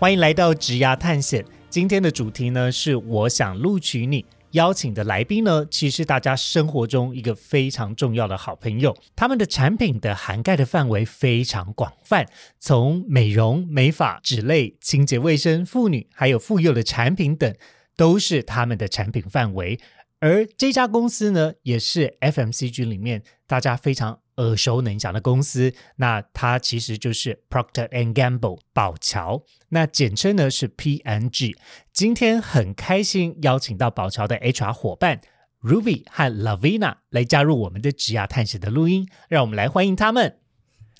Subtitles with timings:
[0.00, 1.44] 欢迎来到职涯探险。
[1.68, 4.24] 今天的主题呢是我想录取你。
[4.52, 8.96] 邀请的来宾呢，其实大家生活中一个非常重要的好朋友。
[9.14, 12.26] 他们的产品的涵盖的范围非常广泛，
[12.58, 17.54] 从美容、美发、纸类、清洁卫生、妇女，还有妇幼的产品等，
[17.94, 19.78] 都是他们的产品范围。
[20.20, 25.72] 而这家公司呢，也是 FMCG 里面大家非常耳熟能详的公司。
[25.96, 31.56] 那它其实就是 Procter and Gamble 宝乔，那简称呢是 P N G。
[31.92, 35.20] 今天很开心邀请到宝乔的 HR 伙伴
[35.62, 40.39] Ruby 和 Lavina 来加入我们的职涯探险的录音，让我们来欢迎他们。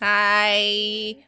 [0.02, 0.56] 嗨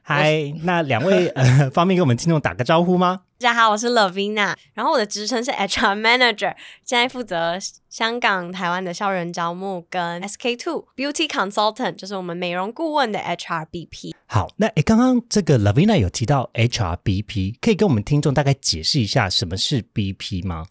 [0.00, 3.20] 嗨，那两位 呃，方便给我们听众打个招呼吗？
[3.38, 7.58] 大家好，我是 Lavina，然后我的职称是 HR Manager，现在负责
[7.90, 14.14] 香港、台湾的校园招募跟 SK Two Beauty Consultant，就是我们美容顾问的 HRBP。
[14.24, 20.64] 好，那诶，刚刚这个 Lavina 有提到 HRBP，可以跟我们听众大概解释一下什么是 BP 吗？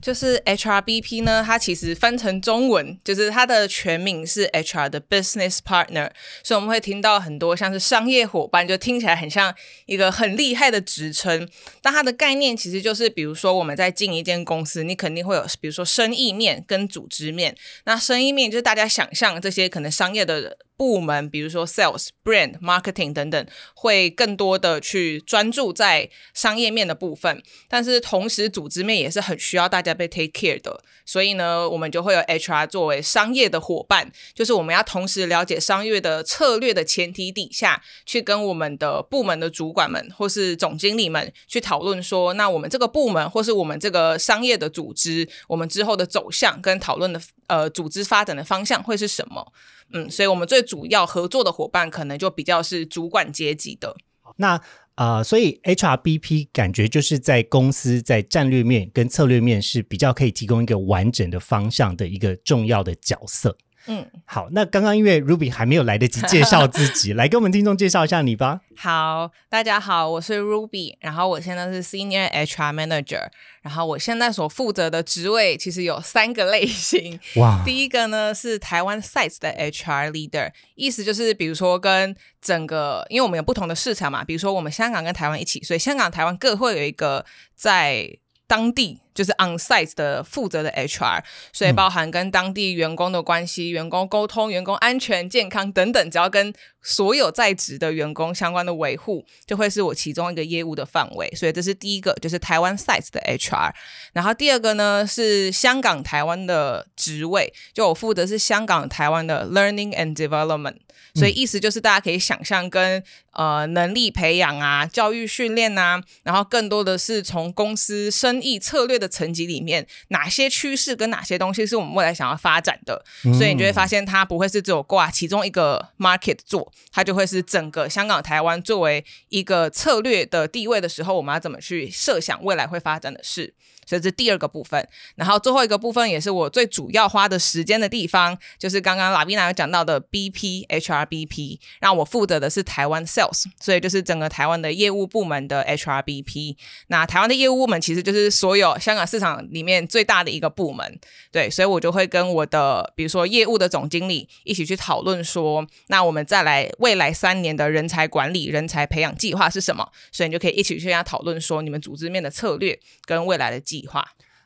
[0.00, 6.10] 就是 HRBP 呢，它其实翻成中文，就是它的全名是 HR 的 Business Partner，
[6.42, 9.54] 所以我们会听到很多像是商业伙伴，就听起来很像
[9.86, 11.48] 一个很厉害的职称。
[11.82, 17.56] 但它的概念其实就是，比如说我们在进一间公司，你肯定会有，比如说生意面跟组织面。
[17.84, 20.58] 那生意面就是大家想象这些可能商业的。
[20.78, 49.50] 部门，比如说 sales、brand、marketing 等等，会更多的去专注在商业面的部分，但是同时组织面也是很需要大家被 take care 的，所以呢，我们就会有 HR 作为商业的伙伴，就是我们要同时了解商业的策略的前提底下，去跟我们的部门的主管们或是总经理们去讨论说，那我们这个部门或是我们这个商业的组织，我们之后的走向跟讨论的呃组织发展的方向会是什么？
[49.94, 53.96] 嗯，所以我们最主要合作的伙伴可能就比较是主管阶级的。
[54.36, 54.60] 那
[54.98, 63.56] 啊，所以 HRBP 感觉就是在公司在战略面跟策略面是比较可以提供一个完整的方向的一个重要的角色。
[63.90, 68.60] 嗯，好，那刚刚因为 Ruby 还没有来得及介绍自己， 来跟我们听众介绍一下你吧。
[68.76, 73.28] 好，大家好，我是 Ruby，然后我现在是 Senior HR Manager，
[73.62, 77.18] 然后我现在所负责的职位其实有三个类型。
[77.36, 87.24] 哇，第一个呢是台湾 Sites 的 HR Leader，意思就是比如说跟整个，因为我们有不同的市场嘛，比如说我们香港跟台湾一起，所以香港、台湾各会有一个
[87.56, 88.18] 在。
[88.50, 91.20] 当地就是 on site 的负责的 HR，
[91.52, 101.28] 所以包含跟当地员工的关系、员工沟通、员工安全健康等等，只要跟所有在职的员工相关的维护，就会是我其中一个业务的范围。
[101.34, 103.72] 所以这是第一个，就是台湾 site 的 HR。
[104.12, 110.76] 然后第二个呢是香港台湾的职位，就我负责是香港台湾的 learning and development。
[111.14, 113.02] 所以意思就是大家可以想象跟
[113.32, 123.02] 呃能力培养啊、教育训练啊，然后更多的是从公司生意策略的层级里面，哪些趋势跟哪些东西是我们未来想要发展的。
[123.34, 133.54] 所以你就会发现，它不会是只有挂其中一个 market 做，它就会是整个香港、台湾作为一个策略的地位的时候，我们要怎么去设想未来会发展的事。
[133.88, 146.56] 所以这是第二个部分，然后最后一个部分也是我最主要花的时间的地方，就是刚刚拉比娜有讲到的 BP HRBP，那我负责的是台湾 Sales，所以就是整个台湾的业务部门的 HRBP。
[146.88, 151.00] 那台湾的业务部门其实就是所有香港市场里面最大的一个部门，
[151.32, 159.90] 对，所以我就会跟我的比如说业务的总经理一起去讨论说，那我们再来未来三年的人才管理、人才培养计划是什么？
[160.12, 163.77] 所以你就可以一起去跟他讨论说，你们组织面的策略跟未来的计。
[163.80, 164.04] 计划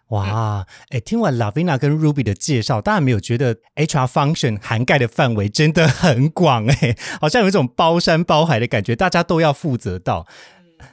[0.09, 10.27] 哇，哎，听完 Lavina 跟 Ruby 的介绍，大家没有觉得 HR function 涵盖的范围真的很广哎， 好像有一种包山包海的感觉，大家都要负责到。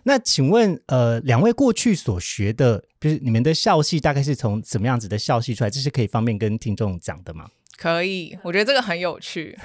[0.04, 5.70] 那请问，呃，两位过去所学的，就是你们的校系大概是从什么样子的校系出来？
[5.70, 7.46] 这是可以方便跟听众讲的吗？
[7.80, 9.58] 可以，我觉得这个很有趣。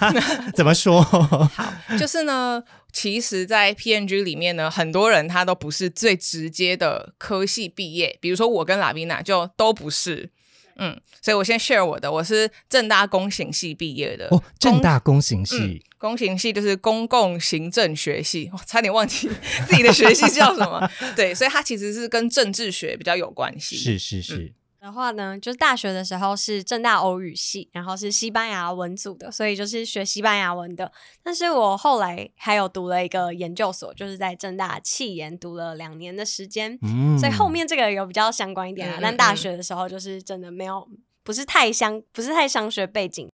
[0.54, 1.00] 怎么说？
[1.02, 10.28] 好，就是呢，其实，在 PNG 里面呢，很多人他都不是最直接的科系毕业，比如说我跟拉比娜就都不是。
[10.76, 14.26] 嗯，所以我先 share 我的，我是正大公行系毕业的。
[14.30, 19.30] 哦，正大公行系，公行系就是公共行政学系，我， 差点忘记
[19.66, 20.90] 自己的学系叫什么。
[21.16, 23.76] 对，所以它其实是跟政治学比较有关系。
[23.76, 24.52] 是是是。
[24.82, 30.90] 的话呢，就是大学的时候是正大欧语系，然后是西班牙文组的，所以就是学西班牙文的。
[31.22, 36.76] 但是我后来还有读了一个研究所，就是在正大气研读了两年的时间，
[37.16, 38.98] 所以后面这个有比较相关一点啊。
[39.00, 40.88] 但大学的时候就是真的没有，
[41.22, 43.31] 不是太相，不是太商学背景。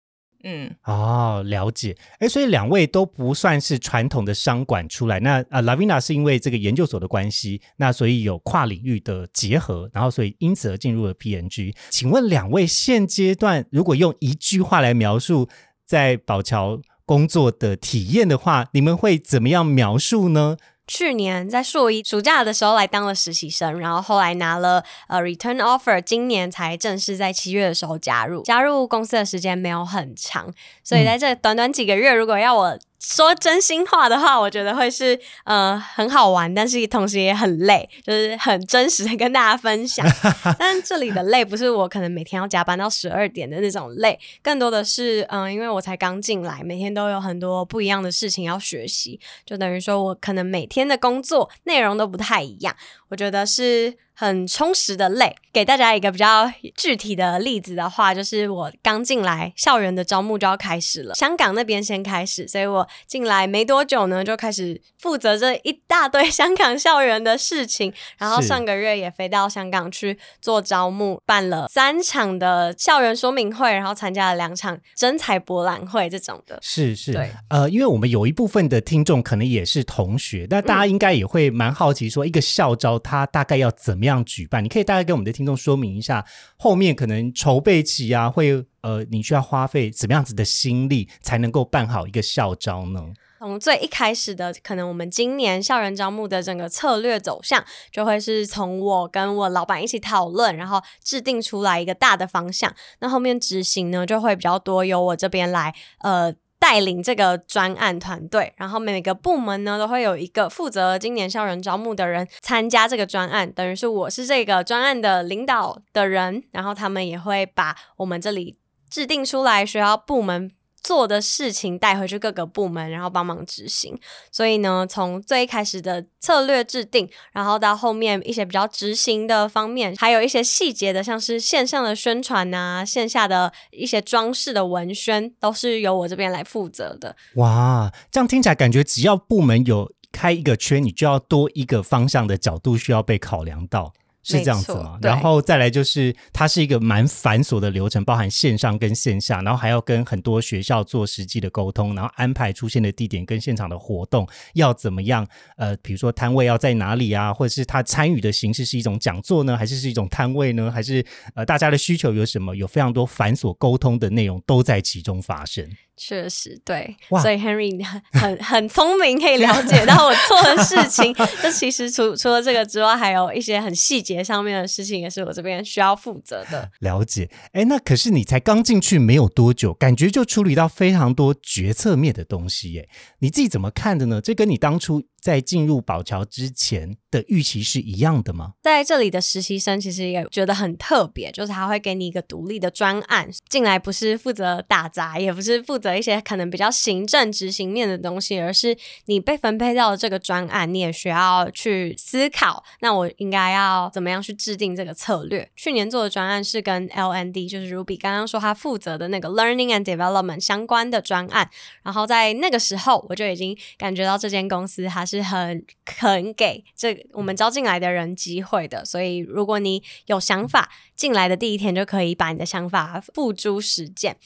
[0.44, 1.96] 嗯，哦，了解。
[2.18, 5.18] 哎，所以两位都不算是传统的商管出来。
[5.20, 11.74] 那啊，Lavina 是因为这个研究所的关系，那所以有跨领域的结合，然后所以因此而进入了 PNG。
[11.88, 15.48] 请问两位现阶段如果用一句话来描述
[15.84, 20.56] 在宝桥工作的体验的话，你们会怎么样描述呢？
[20.86, 28.42] 去年在硕一暑假的时候来当了实习生，然后后来拿了呃 return offer，今年才正式在七月的时候加入。
[28.42, 30.52] 加入公司的时间没有很长，
[30.82, 32.78] 所以在这短短几个月，如果要我。
[33.06, 40.06] 说真心话的话，我觉得会是呃很好玩，但是同时也很累，就是很真实的跟大家分享。
[40.58, 52.74] 但这里的累不是我可能每天要加班到十二点的那种累，更多的是嗯，因为我才刚进来，每天都有很多不一样的事情要学习，就等于说我可能每天的工作内容都不太一样。
[53.08, 53.96] 我觉得是。
[54.14, 61.14] 很充实的累，给大家一个比较具体的例子的话，就是我刚进来，校园的招募就要开始了。
[61.16, 67.92] 香港那边先开始，所以我进来没多久呢，就开始负责这一大堆香港校园的事情。
[68.16, 76.56] 然后上个月也飞到香港去做招募，办了三场的校园说明会，然后参加了两场真才博览会这种的。
[76.62, 84.03] 是是，对，呃，因为我们有一部分的听众可能也是同学，那大家应该也会蛮好奇，说一个校招他大概要怎么。
[84.04, 84.62] 怎样举办？
[84.62, 86.22] 你可以大概跟我们的听众说明一下，
[86.58, 93.00] 后面可能筹备期啊，会呃，你需要花费怎么样子的心力才能够办好一个校招呢？
[93.38, 102.70] 从最一开始的，可能我们今年校园招募的整个策略走向，就会是从我跟我老板一起讨论，然后制定出来一个大的方向。
[103.00, 106.34] 那后面执行呢，就会比较多由我这边来呃。
[106.64, 118.56] 带领这个专案团队，然后每个部门呢都会有一个负责今年校园招募的人参加这个专案，等于是我是这个专案的领导的人，然后他们也会把我们这里
[118.88, 120.52] 制定出来学校部门。
[120.84, 123.98] 做的事情带回去各个部门，然后帮忙执行。
[124.30, 137.16] 所以呢，从最开始的策略制定，然后到后面一些比较执行的方面，还有一些细节的，像是线上的宣传啊，线下的一些装饰的文宣，都是由我这边来负责的。
[137.36, 143.94] 哇，这样听起来感觉只要部门有开一个圈，你就要多一个方向的角度需要被考量到。
[144.24, 144.98] 是这样子吗？
[145.02, 155.26] 然后再来就是，它是一个蛮繁琐的流程，包含线上跟线下，然后还要跟很多学校做实际的沟通，然后安排出现的地点跟现场的活动要怎么样？
[155.56, 160.70] 呃，比如说摊位要在哪里啊，或者是他参与的形式是一种讲座呢，还是是一种摊位呢？
[160.72, 161.04] 还是
[161.34, 162.56] 呃，大家的需求有什么？
[162.56, 165.68] 有非常多繁琐沟通的内容都在其中发生。
[165.96, 171.14] 确实对，所以 Henry 很很 很聪明，可以了解到我做的事情。
[171.42, 176.70] 就其实除除了这个之外，还有一些很细节上面的事情，也是我这边需要负责的。
[176.80, 182.88] 了解，哎，那可是你才刚进去没有多久，感觉就处理到非常多决策面的东西，耶，
[183.20, 184.20] 你自己怎么看的呢？
[184.20, 185.04] 这跟你当初。
[185.24, 188.52] 在进入宝桥之前的预期是一样的吗？
[188.62, 198.76] 在这里的实习生其实也觉得很特别，就是他会给你一个独立的专案，进来不是负责打杂，也不是负责一些可能比较行政执行面的东西，而是
[199.06, 205.48] 你被分配到这个专案，你也需要去思考，那我应该要怎么样去制定这个策略。
[205.54, 211.48] 去年做的专案是跟 LND，就是 Ruby 刚刚说他负责的那个 Learning and Development 相关的专案，
[211.82, 215.04] 然后在那个时候我就已经感觉到这间公司它。
[215.04, 224.16] 是很肯给这我们招进来的人机会的，所以如果你有想法，进来的第一天就可以把你的想法付诸实践。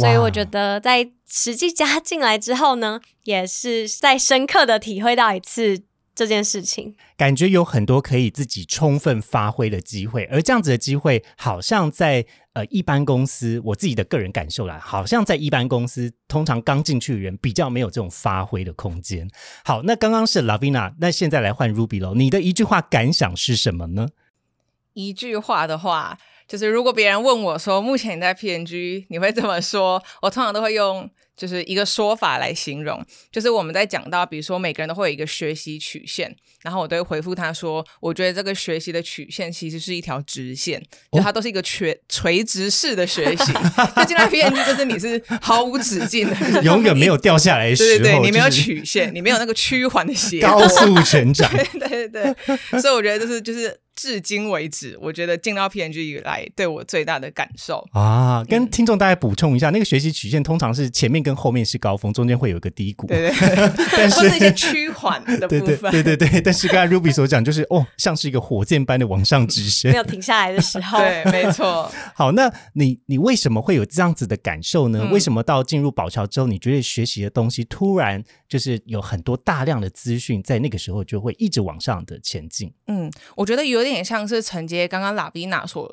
[0.00, 5.82] 所以我觉得在实际加进来之后呢， 也是再深刻的体会到一次。
[6.12, 19.30] 这件事情，感觉有很多可以自己充分发挥的机会，而这样子的机会，好像在呃一般公司，我自己的个人感受啦，好像在一般公司，通常刚进去的人比较没有这种发挥的空间。
[19.64, 24.08] 好，那刚刚是 Lavina，那现在来换 Ruby 喽，你的一句话感想是什么呢？
[24.92, 26.18] 一句话的话，
[26.50, 30.02] 就是如果别人问我说，目前你在 PNG，你会怎么说？
[30.22, 31.08] 我通常都会用。
[31.36, 33.02] 就是一个说法来形容，
[33.32, 40.78] 就是我们在讲到，比如说每个人都会有一个学习曲线，然后我都会回复他说，我觉得这个学习的曲线其实是一条直线，
[41.10, 43.52] 就它都是一个垂垂直式的学习。
[43.96, 51.50] 就进到 P N G 就是你是毫无止境的， 永远没有掉下来的时候，对对对，你没有曲线，你没有那个趋缓的斜高速成长，
[51.88, 52.34] 对对对，
[52.82, 53.80] 所以我觉得就是就是。
[54.00, 66.40] 至今为止，我觉得进到 P N G 以来，对我最大的感受啊，跟听众大家补充一下，那个学习曲线通常是前面跟后面是高峰，中间会有一个低谷，对对， 但是一些趋缓的部分，对对对。
[66.44, 71.90] 但是刚才 Ruby 所讲，就是哦，像是一个火箭般的往上直升，没有停下来的时候， 对，没错。
[72.14, 75.08] 好，那你你为什么会有这样子的感受呢？
[75.10, 82.72] 为什么到进入宝桥之后，你觉得学习的东西突然就是有很多大量的资讯，在那个时候就会一直往上的前进？
[82.86, 84.70] 嗯，我觉得有点像是承。
[84.70, 85.92] 接刚刚拉比娜所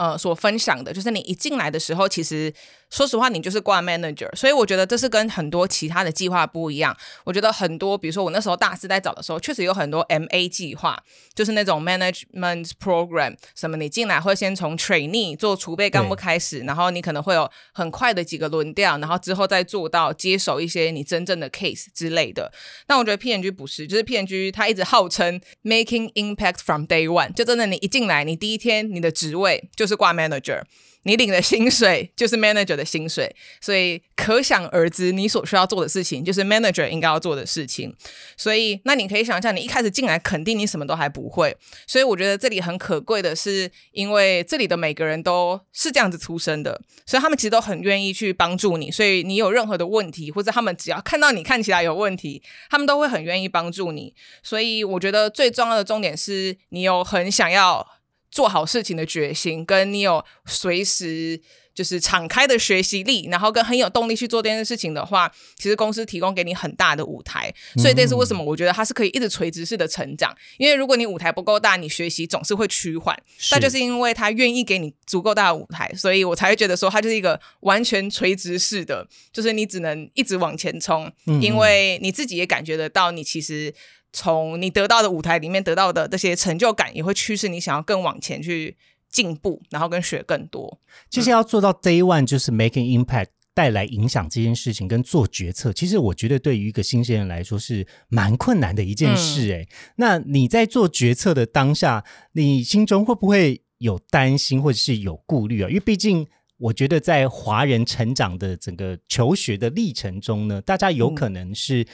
[0.00, 2.52] 呃所分享的，就是你一进来的时候，其实。
[2.92, 6.96] 说实话，你就是挂 manager，所以我觉得这是跟很多其他的计划不一样。
[7.22, 11.00] 我觉得很多，比如说我那时候大四在找的时候，确实有很多 MA 计划，
[11.32, 22.52] 就是那种 management program，什么你进来会先从 trainee 做储备干部开始，然后你可能会有很快的几个轮调，然后之后再做到接手一些你真正的 case 之类的。
[22.88, 30.62] 但我觉得 PNG 不是，就是 PNG 它一直号称 making impact from day one，就真的你一进来，你第一天你的职位就是是挂 manager。
[31.04, 37.96] 你领的薪水就是 manager 的薪水，所以可想而知，你所需要做的事情就是 manager 应该要做的事情。
[38.36, 41.56] 所以，那你可以想象，你一开始进来，肯定你什么都还不会。
[41.86, 48.90] 所以，我觉得这里很可贵的是，因为这里的每个人都是这样子出生的，所以他们其实都很愿意去帮助你。
[48.90, 54.12] 所以，你有任何的问题，或者他们只要看到你看起来有问题，他们都会很愿意帮助你。
[54.42, 57.99] 所以，我觉得最重要的重点是你有很想要。
[58.30, 61.40] 做好事情的决心，跟你有随时
[61.74, 67.52] 就是敞开的学习力，然后跟很有动力去做这件事情的话，其实公司提供给你很大的舞台。
[67.76, 70.36] 所以这是为什么我觉得它是可以一直垂直式的成长。
[70.58, 73.16] 因为如果你舞台不够大，你学习总是会趋缓。
[73.50, 81.10] 那就是因为他愿意给你足够大的舞台，所以我才会觉得说它就是一个完全垂直式的，就是你只能一直往前冲，
[81.40, 83.74] 因为你自己也感觉得到，你其实。
[84.12, 88.76] 从你得到的舞台里面得到的这些成就感，也会驱使你想要更往前去
[89.08, 90.80] 进步，然后跟学更多。
[91.08, 99.52] 其实要做到 day one 就是 making impact 带来影响这件事情，跟做决策，其实我觉得对于一个新鲜人来说是蛮困难的一件事。
[99.52, 105.68] 哎，那你在做决策的当下，你心中会不会有担心或者是有顾虑啊？
[105.68, 106.26] 因为毕竟
[106.58, 111.86] 我觉得在华人成长的整个求学的历程中呢，大家有可能是。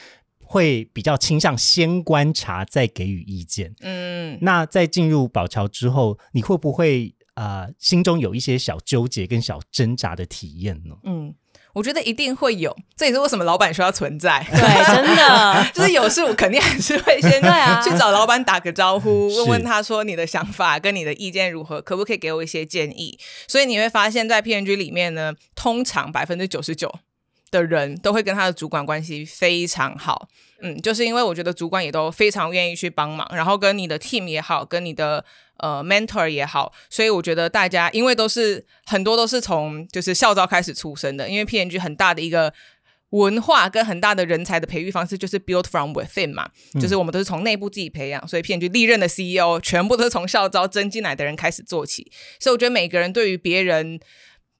[0.48, 3.74] 会比较倾向先观察再给予意见。
[3.80, 10.94] 嗯，那在进入宝桥之后，你会不会啊心中有一些小纠结跟小挣扎的体验呢？
[11.02, 11.34] 嗯，
[11.74, 14.46] 我觉得一定会有，这也是为什么老板说要存在。
[14.50, 14.60] 对，
[14.94, 17.42] 真的就是有事我肯定还是会先
[17.82, 23.18] 去找老板打个招呼，问问他说你的想法跟你的意见如何，可不可以给我一些建议？
[23.48, 26.94] 所以你会发现在 P N G 里面呢，通常百分之九十九。
[27.50, 30.28] 的人都会跟他的主管关系非常好，
[30.60, 35.24] 嗯，就是因为我觉得主管也都非常愿意去帮忙，然后跟你的 team 也好，跟你的
[35.58, 42.52] 呃 mentor 也好，所以我觉得大家因为都是很多都是从就是校招开始出生的，因为 P N G 很大的一个
[43.10, 46.50] 文化跟很大的人才的培育方式就是 build from within 嘛，
[46.80, 52.10] 就是我们都是从内部自己培养，所以 P N G 历任的 CEO 全部都是从校招征进来的人开始做起，
[52.40, 54.00] 所以我觉得每个人对于别人。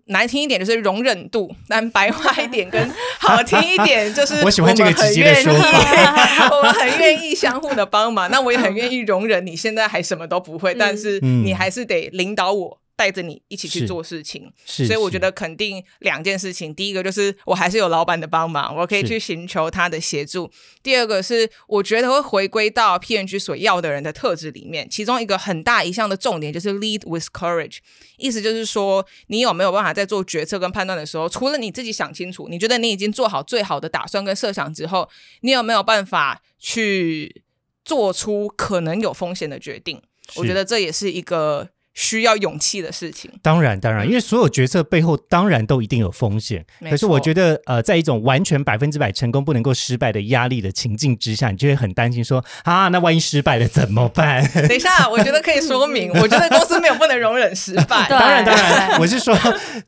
[0.07, 6.49] 难听一点就是容忍度，但白话一点跟好听一点就是 我喜欢这个直接的说法。
[6.57, 12.79] 我们很愿意相互的帮忙，那我也很愿意容忍你现在还什么都不会，但是你还是得领导我。
[12.97, 16.75] 带着你一起去做事情，所以我觉得肯定两件事情。
[16.75, 20.51] 第一个就是我还是有老板的帮忙，我可以去寻求他的协助。
[20.83, 27.81] 第二个是我觉得会回归到 P N G 所要的人的特质里面，其中一个很大一项的重点就是 lead with courage，
[28.17, 35.11] 意思就是说你有没有办法在做决策跟判断的时候，除了你自己想清楚，你觉得你已经做好最好的打算跟设想之后，
[35.43, 37.43] 你有没有办法去
[37.85, 40.01] 做出可能有风险的决定？
[40.37, 41.69] 我觉得这也是一个。
[41.97, 46.65] 需要勇气的事情，当然当然，因为所有决策背后当然都一定有风险。
[46.91, 54.47] 可是我觉得，呃，在一种完全百分之百成功不能够失败的压力的情境之下，你就会很担心说啊，那万一失败了怎么办？
[54.69, 58.07] 等一下，我觉得可以说明， 我觉得公司没有不能容忍失败。
[58.11, 59.35] 当然当然，我是说，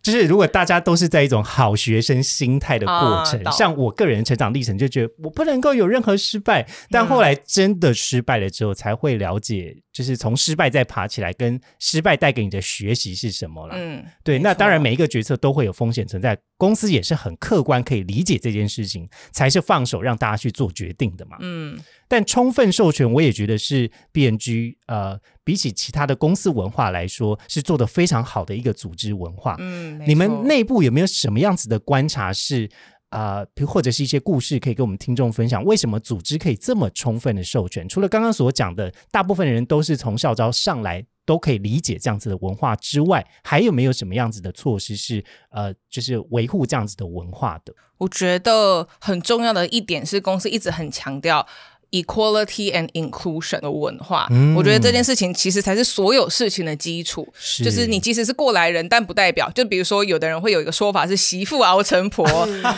[0.03, 6.67] 就是如果大家都是在一种好学生心态的过程，像我个人成长历程，就觉得我不能够有任何失败。
[6.91, 9.77] 但后来真的失败了之后，才会了解。
[9.99, 13.75] 就是从失败再爬起来，跟失败带给你的学习是什么了？
[13.77, 14.39] 嗯，对。
[14.39, 21.37] 那当然，每一个决策都会有风险存在，公司也是很客观可以理解这件事情，才是放手让大家去做决定的嘛。
[21.41, 21.77] 嗯，
[22.07, 29.57] 但充分授权，我也觉得是 B N G 呃，比起其他的公司文化来说，是做的非常好的一个组织文化。
[29.59, 32.71] 嗯，你们内部有没有什么样子的观察是？
[33.11, 37.89] 啊，或者是一些故事，可以跟我们听众分享，为什么组织可以这么充分的授权？
[37.89, 47.75] 除了刚刚所讲的，大部分人都是从校招上来，都可以理解这样子的文化之外，还有没有什么样子的措施是呃，就是维护这样子的文化的？
[47.99, 51.47] 我觉得很重要的一点是，公司一直很强调。
[51.91, 57.27] Equality and inclusion 的文化，我觉得这件事情其实才是所有事情的基础。
[57.65, 62.27] 就是你即使是过来人，但不代表，就比如说有的人会有一个说法是“媳妇熬成婆”，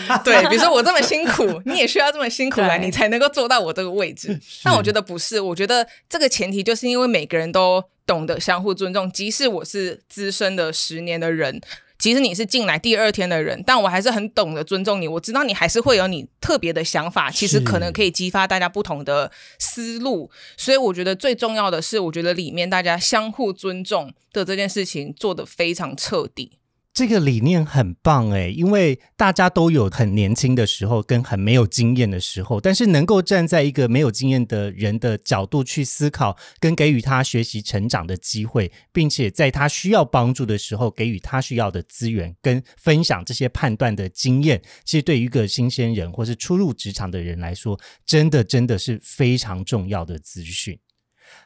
[0.25, 4.39] 对，比如说我这么辛苦， 你也需要这么辛苦来，你才能够做到我这个位置。
[4.63, 11.61] 但我觉得不是，我觉得这个前提就是因为每个人都懂得相互尊重，即使我是资深的十年的人。
[12.01, 15.07] 即使你是进来第二天的人，但我还是很懂得尊重你。
[15.07, 20.31] 我知道你还是会有你特别的想法，其实可能可以激发大家不同的思路。
[20.57, 26.60] 所以我觉得最重要的是，我觉得里面大家相互尊重的这件事情做得非常彻底。
[26.93, 50.79] 这个理念很棒哎，因为大家都有很年轻的时候跟很没有经验的时候，但是能够站在一个没有经验的人的角度去思考，跟给予他学习成长的机会，并且在他需要帮助的时候给予他需要的资源，跟分享这些判断的经验，其实对于一个新鲜人或是初入职场的人来说，真的真的是非常重要的资讯。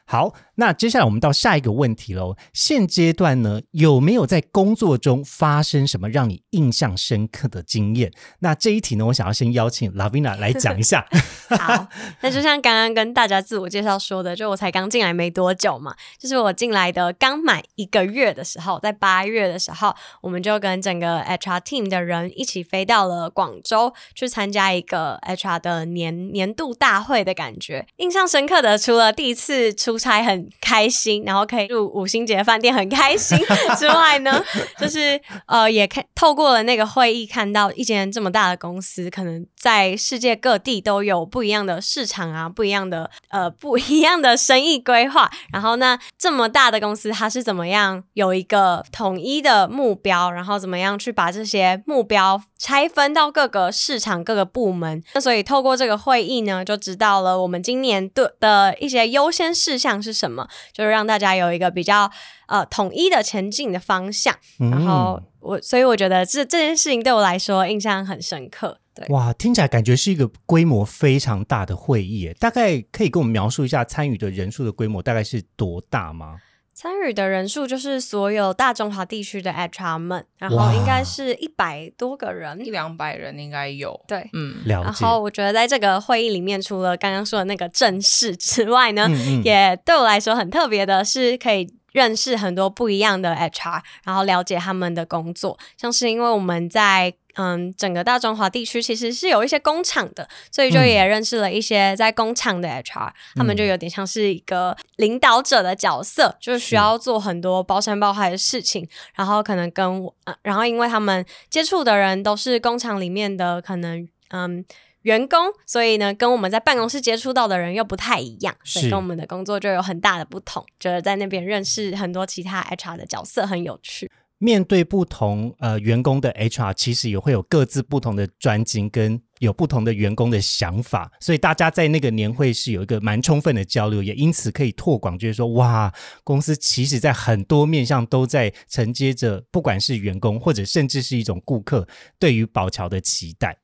[0.07, 2.35] 好，那接下来我们到下一个问题喽。
[2.53, 8.11] 现阶段呢，有没有在工作中发生什么让你印象深刻的经验？
[8.39, 11.07] 那这一题呢，我想要先邀请 Lavina 来讲一下。
[11.49, 11.87] 好，
[12.21, 27.87] 那就像刚刚跟大家自我介绍说的，就我才刚进来没多久嘛，就是我进来的刚满一个月的时候，在八月的时候，我们就跟整个 HR team 的人一起飞到了广州，去参加一个 HR 的年年度大会的感觉。
[27.97, 29.73] 印象深刻的，除了第一次。
[29.73, 33.37] 出差很开心，然后可以住五星级饭店很开心
[33.77, 34.43] 之外呢，
[34.77, 45.29] 就是呃，也看透过了那个会议，看到一间这么大的公司，可能在世界各地都有不一样的市场啊，不一样的呃不一样的生意规划。
[45.51, 55.03] 然后呢，这么大的公司，它是怎么样有一个统一的目标，然后怎么样去把这些目标拆分到各个市场、各个部门？
[55.13, 59.45] 那所以透过这个会议呢，就知道了我们今年对的一些优先。
[59.55, 60.47] 事项是什么？
[60.71, 62.09] 就是让大家有一个比较
[62.47, 64.35] 呃统一的前进的方向。
[64.57, 68.79] 然后我，所以我觉得这这件事情对我来说印象很深刻。
[68.93, 72.33] 对，哇，听起来感觉是一个规模非常大的会议。
[72.39, 76.37] 大概可以跟我们描述一下参与的人数的规模大概是多大吗？
[76.75, 83.99] 参与的人数就是所有大中华地区的 HR 们，然后应该是一百多个人，一两百人应该有。
[84.07, 89.07] 对，嗯，然后我觉得在这个会议里面，除了刚刚说的那个正式之外呢，
[89.43, 91.67] 也对我来说很特别的是可以。
[91.95, 114.65] 认识很多不一样的 HR，然后了解他们的工作，像是因为我们在嗯整个大中华地区其实是有一些工厂的，所以就也认识了一些在工厂的 HR，他们就有点像是一个领导者的角色，就是需要做很多包山包海的事情，然后可能跟我，然后因为他们接触的人都是工厂里面的，可能嗯。
[115.05, 120.65] 员工，所以呢，跟我们在办公室接触到的人又不太一样，所以跟我们的工作就有很大的不同。
[120.79, 124.09] 觉得在那边认识很多其他 HR 的角色很有趣。
[124.37, 135.93] 面对不同呃员工的 HR，其实也会有各自不同的专精，跟有不同的员工的想法，所以大家在那个年会是有一个蛮充分的交流，也因此可以拓广，就是说哇，
[136.23, 141.87] 公司其实在很多面向都在承接着，不管是员工或者甚至是一种顾客
[142.19, 143.57] 对于宝桥的期待。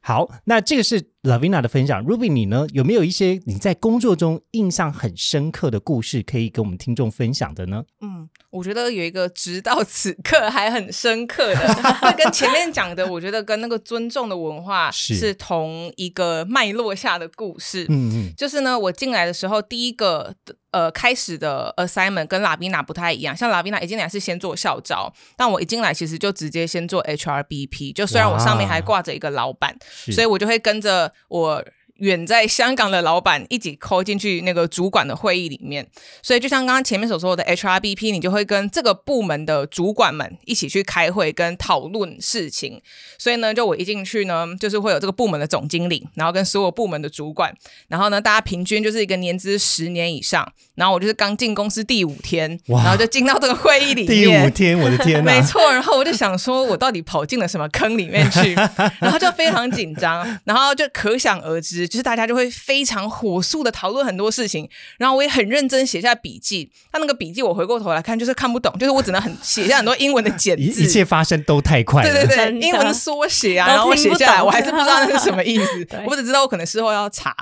[0.00, 2.02] 好，那这个是 Lavina 的分享。
[2.04, 2.66] Ruby，你呢？
[2.72, 7.84] 有没有一些你在工作中印象很深刻的故事可以跟我们听众分享的呢？
[8.00, 11.74] 嗯，我觉得有一个直到此刻还很深刻的，
[12.16, 17.84] 跟前面讲的，我觉得跟那个尊重的文化是同一个脉络下的故事。
[17.88, 20.34] 嗯嗯，就是呢，我进来的时候第一个。
[20.70, 29.74] 呃，开始的 assignment 跟拉比娜不太一样，像拉比娜一进来是先做校招，但我一进来其实就直接先做 HRBP，就虽然我上面还挂着一个老板，
[30.12, 31.64] 所以我就会跟着我
[31.98, 35.86] 远在香港的老板一起扣进去那个主管的会议里面，
[36.22, 42.80] 所以就像刚刚前面所说的 HRBP，你就会跟这个部门的主管们一起去开会跟讨论事情。
[43.18, 47.54] 所以呢，就我一进去呢，就是会有这个部门的总经理，然后跟所有部门的主管，
[47.88, 50.52] 然后呢，大家平均就是一个年资十年以上。
[50.76, 54.06] 然后我就是刚进公司第五天，然后就进到这个会议里面。
[54.06, 55.60] 第五天，我的天没错。
[55.72, 58.54] 然后我就想说，我到底跑进了什么坑里面去？
[59.00, 64.68] 然后就非常紧张，然后就可想而知，就是大家就会非常火速的讨论很多事情。
[64.96, 66.70] 然后我也很认真写下笔记。
[66.92, 70.84] 他那个笔记我回过头来看，就是看不懂，就是我只能很写下很多英文的简字。
[70.84, 72.12] 一切发生都太快了。
[72.12, 75.86] 对对对，英文的缩写啊，然后我写下来，我还是不知道那是什么意思。
[76.06, 77.34] 我只知道我可能事后要查。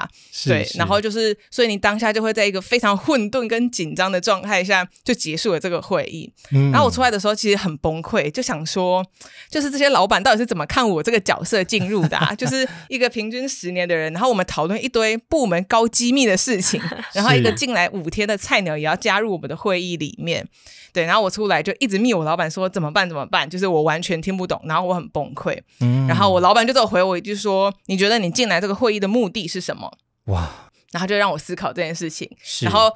[0.46, 4.06] 对，然后就是，所以你当下就会在一个非常混沌跟紧张。
[4.06, 6.32] 的状态下就结束了这个会议，
[6.70, 9.04] 然后我出来的时候其实很崩溃，就想说，
[9.50, 12.16] 就是这些老板到底是怎么看我这个角色进入的？
[12.16, 16.80] 啊就是一个平均十年的人，然后我们讨论一堆部门高机密的事情，
[17.14, 20.46] 然后一个进来五天的菜鸟也要加入我们的会议里面，
[20.92, 25.58] 对，然后我出来就一直密我老板说怎么办怎么办，就是我完全听不懂，然后我很崩溃，
[26.06, 29.90] 然后我老板就这回我一句说，你觉得你进来这个会议的目的是什么？
[30.26, 32.92] 哇，然后就让我思考这件事情，然后。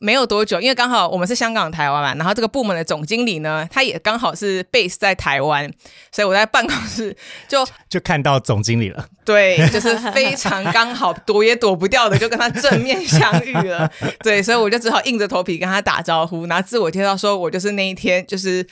[0.00, 5.68] 没有多久，因为刚好我们是香港、台湾嘛，然后这个部门的总经理呢，他也刚好是 base 在台湾，
[6.12, 7.16] 所以我在办公室
[7.48, 9.06] 就就看到总经理了。
[9.24, 13.90] 对，就是非常刚好，躲也躲不掉的，就跟他正面相遇了。
[14.22, 18.64] 对，所以我就只好硬着头皮跟他打招呼，然后自我介绍说，我就是那一天就是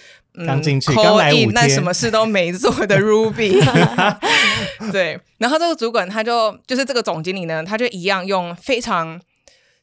[0.46, 3.60] 刚进去、刚来五那什么事都没做的 Ruby。
[4.92, 9.20] 对，然后这个主管他就就是这个总经理呢，他就一样用非常。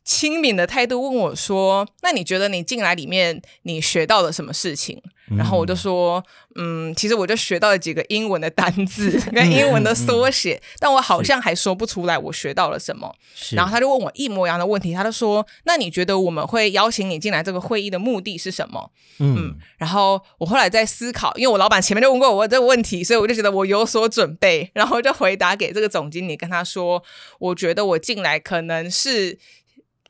[0.03, 5.01] 亲民的态度问我说：“那你觉得你进来里面，你学到了什么事情？”
[5.37, 6.21] 然后我就说，
[6.55, 13.15] 嗯，其实我就学到了几个英文的单字 跟英文的缩写，但我好像还说不出来我学到了什么。
[13.51, 18.91] 然后他就问我一模一样的问题，他就说，那你觉得我们会邀请你进来这个会议的目的是什么？
[19.19, 27.01] 嗯，然后我后来在思考，因为我老板前面就问过我这个问题，所以我就觉得我有所准备，然后就回答给这个总经理，跟他说，
[27.39, 29.39] 我觉得我进来可能是。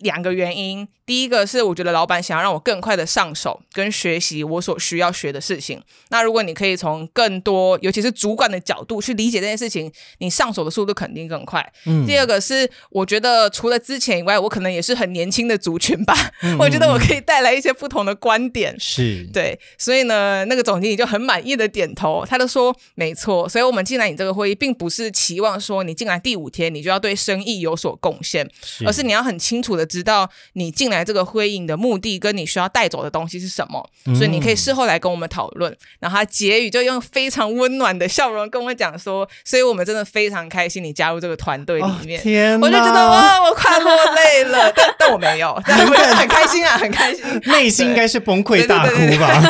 [0.03, 0.87] 两个原因。
[1.05, 5.81] 第一个是我觉得老板想要让我更快的上手跟学习我所需要学的事情。
[6.09, 11.73] 那如果你可以从更多，尤其是主管的角度去理解这件事情，你上手的速度肯定更快。
[11.85, 12.05] 嗯。
[12.07, 16.15] 第二个是我觉得除了之前以外，我可能也是很年轻的族群吧。
[16.41, 16.57] 嗯。
[16.57, 18.73] 我觉得我可以带来一些不同的观点。
[18.79, 19.27] 是。
[19.33, 19.59] 对。
[19.77, 28.49] 所以呢，那个总经理就很满意的点头，他就说：“没错。”所以，我们进来你这个会议，并不是期望说你进来第五天你就要对生意有所贡献，
[28.85, 35.75] 而是你要很清楚的知道你进来这个会议的目的跟你需要带走的东西是什么，所以你可以事后来跟我们讨论。
[35.99, 44.71] 然后他结语就用非常温暖的笑容跟我讲说：“所以我们真的非常开心你加入这个团队里面。”天，我就觉得哇，我快落泪了。
[44.75, 47.23] 但但我没有，但 我很开心啊，很开心。
[47.45, 49.43] 内心应该是崩溃大哭吧？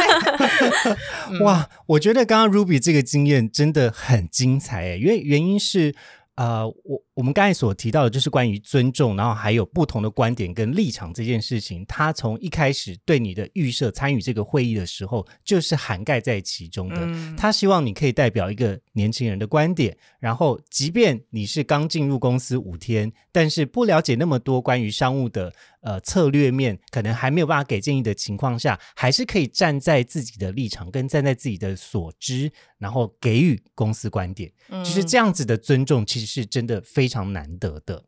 [1.41, 5.95] 哇，我觉得刚刚 Ruby 这个经验真的很精彩诶，因为原因是。
[6.35, 17.35] 呃，我我们刚才所提到的，就是关于尊重，然后还有不同的观点跟立场这件事情，他从一开始对你的预设，参与这个会议的时候，就是涵盖在其中的。
[17.37, 25.53] 他希望你可以代表一个年轻人的观点，然后即便你是刚进入公司五天，但是不了解那么多关于商务的。
[25.83, 38.05] 呃，策略面可能还没有办法给建议的情况下，还是可以站在自己的立场，跟站在自己的所知，然后给予公司观点，就是这样子的尊重，其实是真的非非常难得的。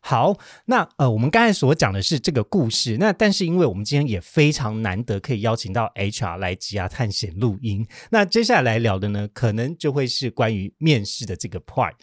[0.00, 11.94] 好，那呃，我们刚才所讲的是这个故事，那但是因为我们今天也非常难得可以邀请到 HR 来吉亚探险录音，那接下来聊的呢，可能就会是关于面试的这个 part。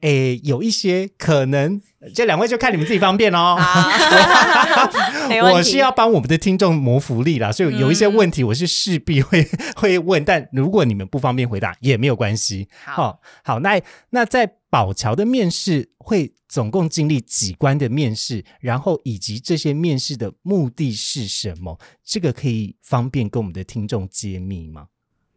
[0.00, 1.80] 诶，有一些可能，
[2.14, 3.56] 这两位就看你们自己方便哦。
[5.52, 12.68] 我是要帮我们的听众谋福利啦，所以有一些问题我是势必会会问，但如果你们不方便回答也没有关系。
[12.84, 21.78] 好，好，那那在宝桥的面试会总共经历几关的面试，然后以及这些面试的目的是什么？
[22.04, 24.86] 这个可以方便跟我们的听众揭秘吗？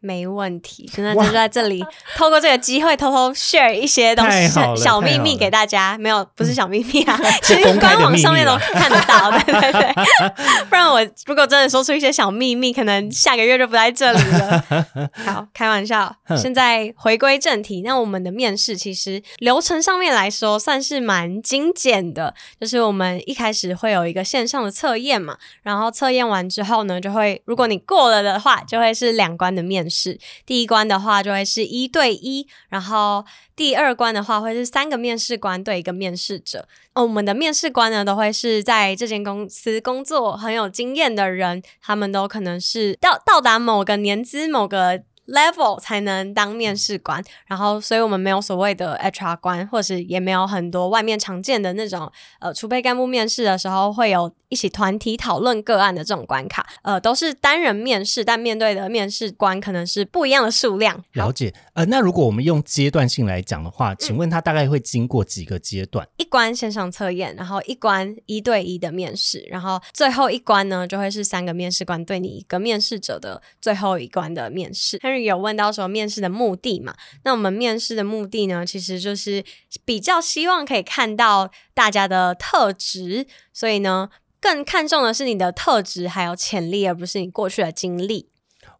[0.04, 1.82] 没问题， 真的就在这里，
[2.16, 5.96] 透过这个机会偷偷 share 一些东西，小秘密给大家。
[5.98, 9.30] 没有，不是小秘密啊，其实官网上面都看得到。
[9.30, 9.94] 对对对，
[10.68, 14.64] 不然我如果真的说出一些小秘密，可能下个月就不在这里了。
[15.24, 16.14] 好，开玩笑。
[16.36, 29.93] 现在回归正题，那我们的面试其实流程上面来说算是蛮精简的，就是我们一开始会有一个线上的测验嘛，然后测验完之后呢，就会如果你过了的话，就会是两关的面试。
[29.94, 30.18] 是。
[30.44, 36.66] 第一关的话就会是一对一，然后第二关的话会是三个面试官对一个面试者。
[36.94, 45.02] 哦，我们的面试官呢都会是在这间公司工作很有经验的人，他们都可能是到到达某个年资某个。
[45.26, 52.10] Level 才能当面试官，然后所以我们没有所谓的 HR 官，或是也没有很多外面常见的那种
[52.40, 61.02] 呃储备干部面试的时候会有一起团体讨论个案的这种关卡，呃都是单人面试，但面对的面试官可能是不一样的数量。
[61.12, 66.06] 了解，呃，那如果我们用阶段性来讲的话，请问他大概会经过几个阶段？
[66.18, 74.98] 一关线上测验，然后一关一对一的面试，然后最后一关呢就会是三个面试官对你一个面试者的最后一关的面试。
[75.22, 76.94] 有问到说面试的目的嘛？
[77.24, 79.44] 那我们面试的目的呢，其实就是
[79.84, 88.28] 比较希望可以看到大家的特质，所以呢，更看重的是你的特质还有潜力，而不是你过去的经历。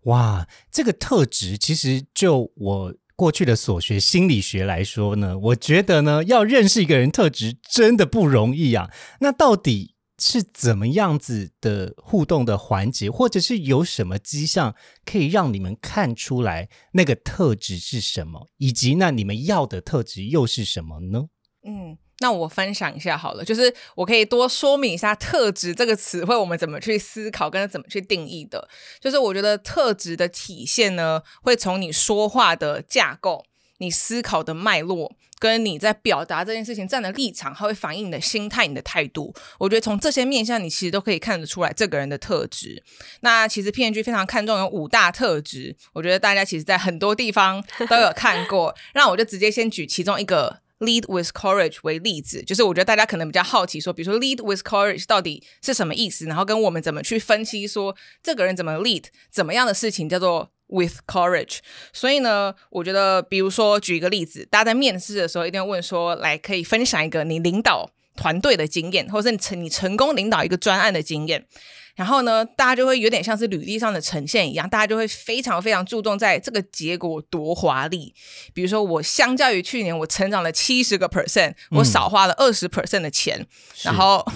[0.05, 8.91] 哇，这个特质其实就我过去的所学心理学来说呢，我觉得呢，要认识一个人特质真的不容易啊。
[9.21, 9.94] 那到底？
[10.19, 14.75] 是怎么样子的互动的环节，或者是有什么迹象
[15.05, 21.27] 可以让你们看出来那个特质是什么，以及那你们要的特质又是什么呢？
[21.67, 28.69] 嗯，那我分享一下好了，就是我可以多说明一下“特质”这个词汇，我们怎么去思考跟怎么去定义的。
[29.01, 33.45] 就是我觉得特质的体现呢，会从你说话的架构。
[33.79, 39.35] 你思考的脉络，跟你在表达这件事情站的立场，它会反映你的心态、你的态度。
[39.59, 42.83] 我觉得从这些面向，你其实都可以看得出来这个人的特质。
[43.21, 48.75] 那其实 P N G 非常看重有五大特质，我觉得大家其实在很多地方都有看过。
[48.95, 60.53] 那我就直接先举其中一个 Lead with Courage 为例子，就是我觉得大家可能比较好奇，说比如说 Lead with Courage 到底是什么意思，然后跟我们怎么去分析说这个人怎么 lead，怎么样的事情叫做。
[60.67, 61.59] With courage，
[61.93, 71.47] 所以呢，我觉得，比如说举一个例子，大家在面试的时候一定要问说，来可以分享一个你领导团队的经验，或者是你成你成功领导一个专案的经验。
[71.95, 78.13] 然后呢，大家就会有点像是履历上的呈现一样，大家就会非常非常注重在这个结果多华丽。
[78.53, 83.47] 比如说，我相较于去年，我成长了七十个 percent，我少花了二十 percent 的钱。
[83.83, 84.27] 然后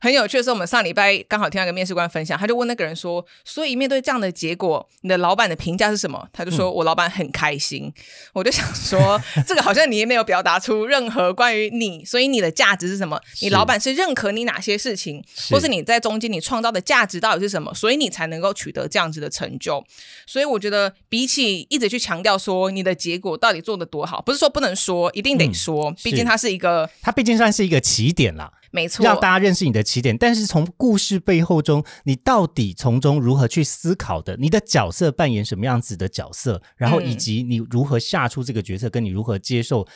[0.00, 7.92] 很有趣的是，我们上礼拜刚好听到一个面试官分享，他就问那个人说：“所以面对这样的结果，你的老板的评价是什么？”他就说：“我老板很开心。”
[8.34, 13.20] 我就想说，这个好像你也没有表达出任何关于你，所以你的价值是什么？
[13.42, 16.95] 你老板是认可你哪些事情，或是你在中间你创造的价？
[16.96, 17.74] 价值到底是什么？
[17.74, 19.84] 所以你才能够取得这样子的成就。
[20.26, 25.92] 所以我觉得，比起一直去强调说你的结果到底做的多好，不是说不能说，一定得说。
[26.02, 28.50] 毕竟它是一个，它毕竟算是一个起点啦。
[28.70, 30.16] 没错，让大家认识你的起点。
[30.16, 34.36] 但是从故事背后中，你到底从中如何去思考的？
[34.38, 36.62] 你的角色扮演什么样子的角色？
[36.76, 39.86] 然后以及你如何下出这个角色，跟你如何接受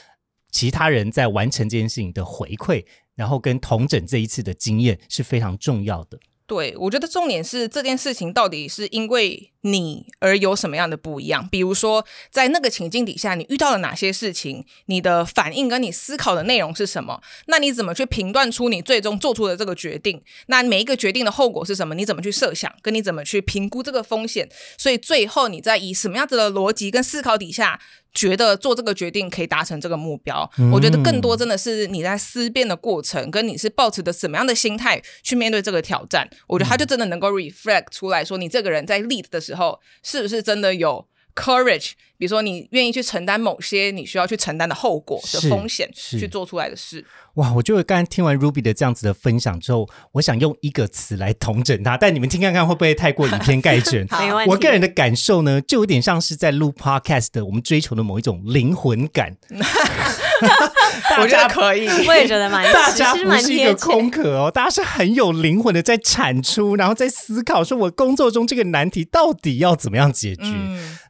[0.50, 2.84] 其他人在完成这件事情的回馈，
[3.14, 6.18] 然后跟同整这一次的经验是非常重要的。
[6.50, 11.48] 对，我觉得重点是这件事情到底是因为你而有什么样的不一样。
[11.48, 17.22] 比如说，在那个情境底下，你遇到了哪些事情，你的反应跟你思考的内容是什么？
[17.46, 20.20] 那你怎么去评断出你最终做出的这个决定？
[20.46, 21.94] 那每一个决定的后果是什么？
[21.94, 22.74] 你怎么去设想？
[22.82, 24.48] 跟你怎么去评估这个风险？
[24.76, 27.78] 所以最后你在以什么样子的逻辑跟思考底下？
[28.12, 36.28] 觉得做这个决定可以达成这个目标，我觉得更多真的是你在思辨的过程，跟你是抱持的什么样的心态去面对这个挑战。
[36.46, 41.92] 我觉得他就真的能够 reflect 出来说，你这个人在 lead 的时候是不是真的有 courage。
[42.18, 47.02] 比如说，你愿意去承担某些你需要去承担的后果的风险，去做出来的事。
[47.36, 47.50] 哇！
[47.54, 54.06] 我就刚才听完 Ruby 的这样子的分享之后，我想用一个词来统整它，但你们听看看会不会太过以偏概全？
[54.20, 54.50] 没问题。
[54.50, 59.34] 我个人的感受呢，就有点像是在录 Podcast 的我们追求的某一种灵魂感。
[61.20, 70.44] 我觉得可以，我也觉得蛮，大家不是一个空壳哦，大家是很有灵魂的在产出，然后在思考，说我工作中这个难题到底要怎么样解决？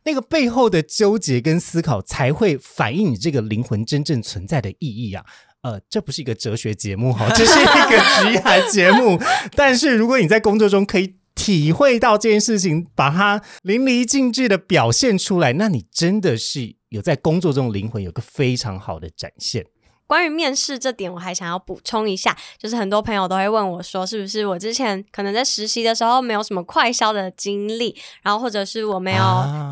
[0.05, 5.23] 那个背后的纠结跟思考，才会反映你这个灵魂真正存在的意义啊！
[5.63, 9.21] 呃，这不是一个哲学节目哈，这是一个职业节目。
[9.55, 11.17] 但是如果你在工作中可以
[11.51, 19.67] 体会到这件事情，把它淋漓尽致的表现出来，那你真的是有在工作中灵魂有个非常好的展现。
[20.07, 29.25] 关于面试这点，我还想要补充一下，就是很多朋友都会问我说，是不是我之前可能在实习的时候没有什么快销的经历，然后或者是我没有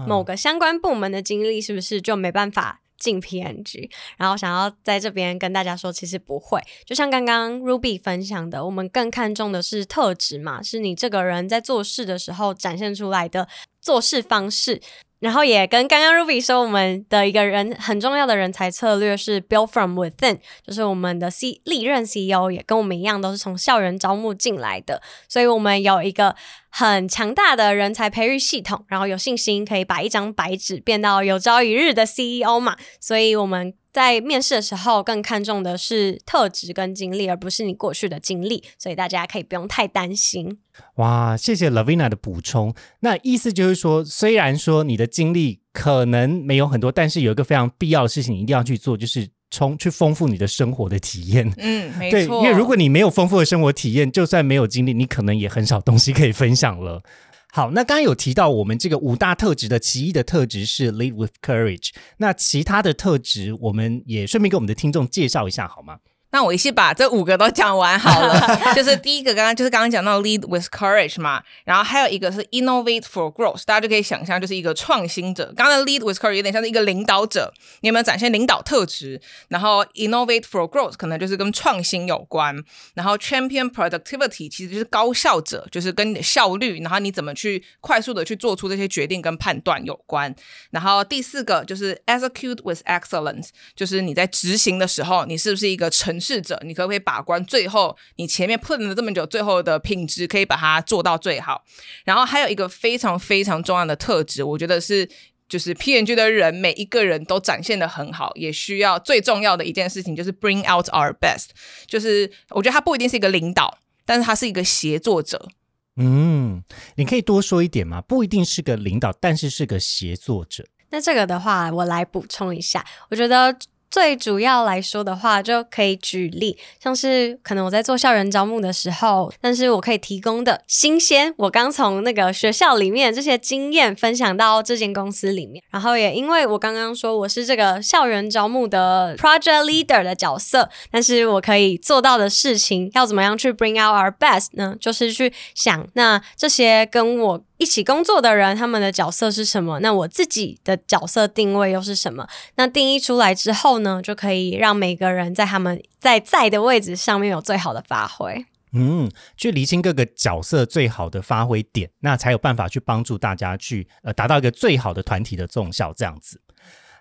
[0.09, 3.89] 某个相关部门的经历，是不是就没办法进 PNG？
[4.17, 6.61] 然后想要在这边跟大家说，其实不会。
[6.85, 13.49] 就像刚刚 Ruby 分享的，我们更看重的是特质嘛，是你这个人在做事的时候展现出来的
[13.81, 14.83] 做事方式。
[15.21, 26.37] 然后也跟刚刚 Ruby 说，我们的一个人很重要的人才策略是 build from within，就是我们的 C 历任 CEO 也跟我们一样，都是从校园招募进来的，所以我们有一个
[26.70, 33.74] 很强大的人才培育系统，然后有信心可以把一张白纸变到有朝一日的 CEO 嘛，所以我们。
[33.90, 40.61] 在面试的时候，更看重的是特质跟经历，而不是你过去的经历，所以大家可以不用太担心。
[40.96, 42.72] 哇，谢谢 Lavina 的补充。
[43.00, 49.28] 那意思就是说，虽然说你的经历可能没有很多，但是有一个非常必要的事情，你一定要去做，就是
[49.59, 51.53] 从去丰富你的生活的体验。
[51.57, 52.44] 嗯，没错。
[52.44, 57.03] 因为如果你没有丰富的生活体验，就算没有经历，你可能也很少东西可以分享了。
[57.51, 65.99] 好，那刚刚有提到我们这个五大特质的其一的特质是 lead with courage，那其他的特质我们也顺便给我们的听众介绍一下好吗？
[66.31, 68.38] 那我一起把这五个都讲完好了。
[68.77, 75.53] 就是第一个，刚刚就是刚刚讲到 lead with courage 嘛，然后还有一个是 innovate for growth，大家就可以想象就是一个创新者。
[75.57, 79.21] 刚刚 lead with courage 有点像是一个领导者，你有没有展现领导特质？
[79.49, 82.55] 然后 innovate for growth 可能就是跟创新有关。
[82.95, 90.35] 然后 champion productivity 其实就是高效者，就是跟你的效率，然后你怎么去快速的去做出这些决定跟判断有关。
[90.71, 97.44] 然后第四个就是 execute with excellence，就是你在执行的时候，你是不是一个成试者，你可不可以把关？
[97.44, 101.64] 最后你前面 plan 了这么久，最后的品质可以把它做到最好。
[102.04, 105.09] 然后还有一个非常非常重要的特质，我觉得是
[105.48, 111.48] 就是 P N G 的人每一个人都展现的很好，也需要最重要的一件事情就是 bring out our best。
[111.87, 115.48] 就是我觉得他不一定是一个领导，但是他是一个协作者。
[115.96, 116.62] 嗯，
[116.96, 118.00] 你可以多说一点吗？
[118.02, 120.66] 不一定是个领导，但是是个协作者。
[120.90, 123.57] 那这个的话，我来补充一下，我觉得。
[123.99, 144.77] 最主要来说的话，就可以举例，像是可能我在做校园招募的时候，但是我可以提供的新鲜，我刚从那个学校里面这些经验分享到这间公司里面，然后也因为我刚刚说我是这个校园招募的 project leader 的角色，但是我可以做到的事情要怎么样去 bring out our best 呢？
[144.79, 147.43] 就是去想那这些跟我。
[147.59, 149.79] 一起工作的人，他们的角色是什么？
[149.81, 152.27] 那我自己的角色定位又是什么？
[152.55, 158.47] 那定义出来之后呢，就可以让每个人在他们在在的位置上面有最好的发挥。
[158.73, 166.40] 嗯，去厘清各个角色最好的发挥点，那才有办法去帮助大家去呃达到一个最好的团体的纵效，这样子。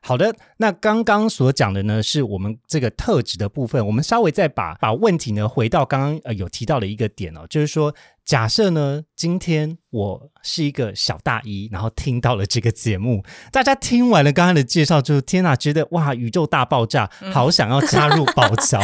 [0.07, 3.85] 好的，那刚刚所讲的呢，是我们这个特质的部分。
[3.85, 7.93] 我们稍微再把把问题呢回到刚刚呃有提到的一个点哦，就是说，
[8.23, 18.81] 假设呢今天我是一个小大一，然后听到了这个节目，大家听完了刚刚的介绍之后，天哪，觉得哇宇宙大爆炸，好想要加入宝桥，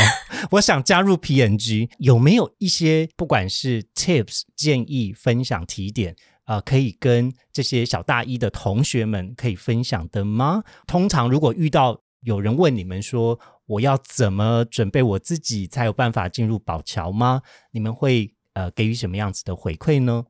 [0.51, 6.17] 我想加入 PNG，有没有一些不管是 tips 建议分享提点？
[6.45, 10.63] 啊，可以跟这些小大一的同学们可以分享的吗？
[10.86, 17.41] 通常如果遇到有人问你们说我要怎么准备我自己才有办法进入宝桥吗？
[17.71, 20.25] 你们会呃给予什么样子的回馈呢？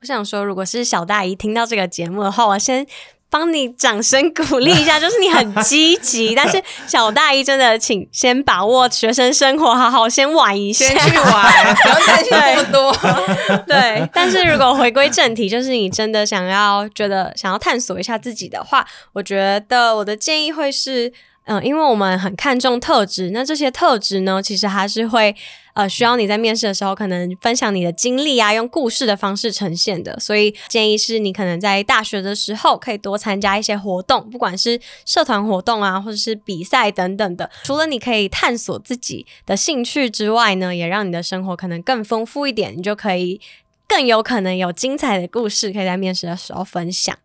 [0.00, 2.86] 我想说，如果是小大一听到这个节目的话，我先。
[3.28, 12.96] 帮你掌声鼓励一下，就是你很积极，但是小大一真的，请先把握学生生活，好好先玩一下，先去玩，不要担心那么多。
[13.66, 21.12] 对，但是如果回归正题，就是你真的想要觉得想要探索一下自己的话，我觉得我的建议会是。
[21.46, 25.34] 嗯，因为我们很看重特质，那这些特质呢，其实还是会
[25.74, 30.18] 呃需要你在面试的时候可能分享你的经历啊，用故事的方式呈现的。
[30.18, 37.48] 所以建议是你可能在大学的时候可以多参加一些活动，不管是社团活动啊，或者是比赛等等的。
[37.62, 43.40] 除了你可以探索自己的兴趣之外呢，也让你的生活可能更丰富一点，你就可以
[43.86, 47.16] 更有可能有精彩的故事可以在面试的时候分享。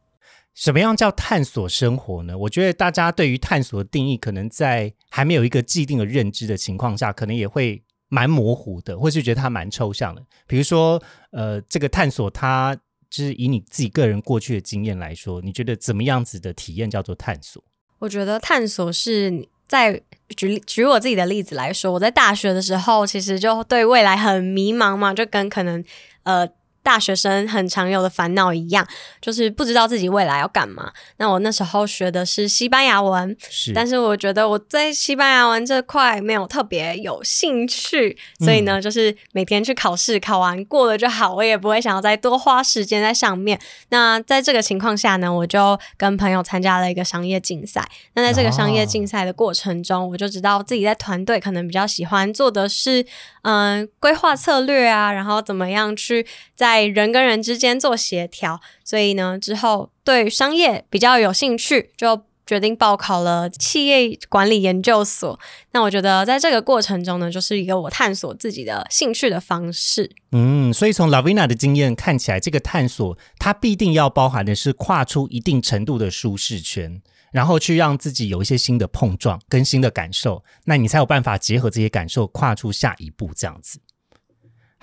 [0.53, 2.37] 什么样叫探索生活呢？
[2.37, 10.21] 我觉得大家对于探索的定义，可能在还没有一个既定的认知的情况下，可能也会蛮模糊的，或是觉得它蛮抽象的。
[10.45, 12.75] 比如说，呃，这个探索，它
[13.09, 17.63] 就是以你自己个人过去的经验来说，你觉得怎么样子的体验叫做探索？
[17.99, 20.01] 我觉得探索是在
[20.35, 25.83] 举举我自己的例子来说，我在大学的时候，其实就对未来很迷茫嘛，就跟可能
[26.23, 26.47] 呃。
[26.83, 28.87] 大学生很常有的烦恼一样，
[29.21, 30.91] 就是不知道自己未来要干嘛。
[31.17, 43.59] 那我那时候学的是西班牙文，是，但是我觉得我在西班牙文这块没有特别有兴趣，所以呢，就是每天去考试，考完过了就好，我也不会想要再多花时间在上面。
[43.89, 47.87] 那在这个情况下呢，我就跟朋友参加了一个商业竞赛。
[48.13, 53.05] 那在这个商业竞赛的过程中，我就知道自己在团队可能比较喜欢做的是，
[53.43, 65.37] 嗯，规划策略啊，然后怎么样去在在人跟人之间做协调，所以呢，之后对商业比较有兴趣，就决定报考了企业管理研究所。
[65.73, 70.09] 那我觉得在这个过程中呢，就是一个我探索自己的兴趣的方式。
[70.31, 77.01] 嗯，所以从 Lavina 的经验看起来，这个探索它必定要包含的是跨出一定程度的舒适圈。
[77.33, 83.79] 然后去让自己有一些新的碰撞跟新的感受，那你才有办法结合这些感受，跨出下一步这样子。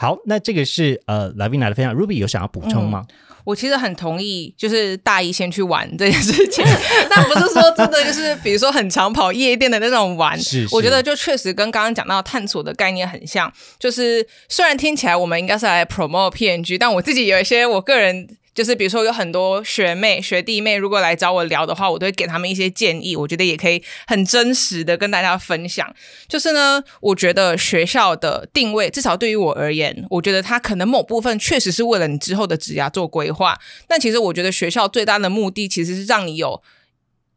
[0.01, 3.05] 好，那这个是呃，Lavina 的分享，Ruby 有想要补充吗？
[3.43, 6.65] 我其实很同意，就是大一先去玩这件事情，
[7.11, 10.39] 但不是说真的就是比如说很长跑夜店的那种玩。
[10.39, 18.29] 是，我觉得就确实跟刚刚讲到探索的概念很像，就是虽然听起来我们应该是来 promote PNG，但我自己有一些我个人。
[18.59, 23.15] 就是比如说有很多学妹学弟妹，如果来找我聊的话，我都会给他们一些建议。
[23.15, 25.95] 我觉得也可以很真实的跟大家分享。
[26.27, 33.57] 就是呢，我觉得学校的定位，至少对于我而言，我觉得它可能某部分确实是为了你之后的职涯做规划。
[33.87, 36.61] 但其实我觉得学校最大的目的，其实是让你有。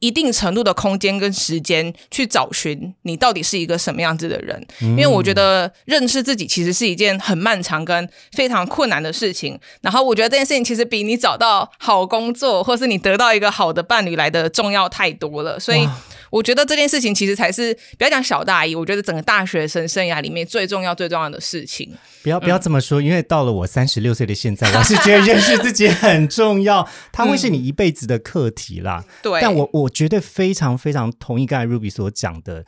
[0.02, 9.58] 一定程度的空间跟时间去找寻你到底是一个什么样子的人，因为我觉得认识自己其实是一件很漫长跟非常困难的事情。
[9.82, 15.58] 然后我觉得这件事情其实比你找到好工作，或是你得到一个好的伴侣来的重要太多了。
[15.58, 15.88] 所以。
[16.32, 21.94] 我觉得这件事情其实才是不要讲小大一，我觉得整个大学生生涯里面最重要、最重要的事情。
[22.24, 29.06] 不要不要这么说，因为到了我三十六岁的现在，我是觉得认识自己很重要，它会是你一辈子的课题啦。
[29.22, 32.66] 对，但我我绝对非常非常同意刚才 Ruby 所讲的，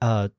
[0.00, 0.30] 呃，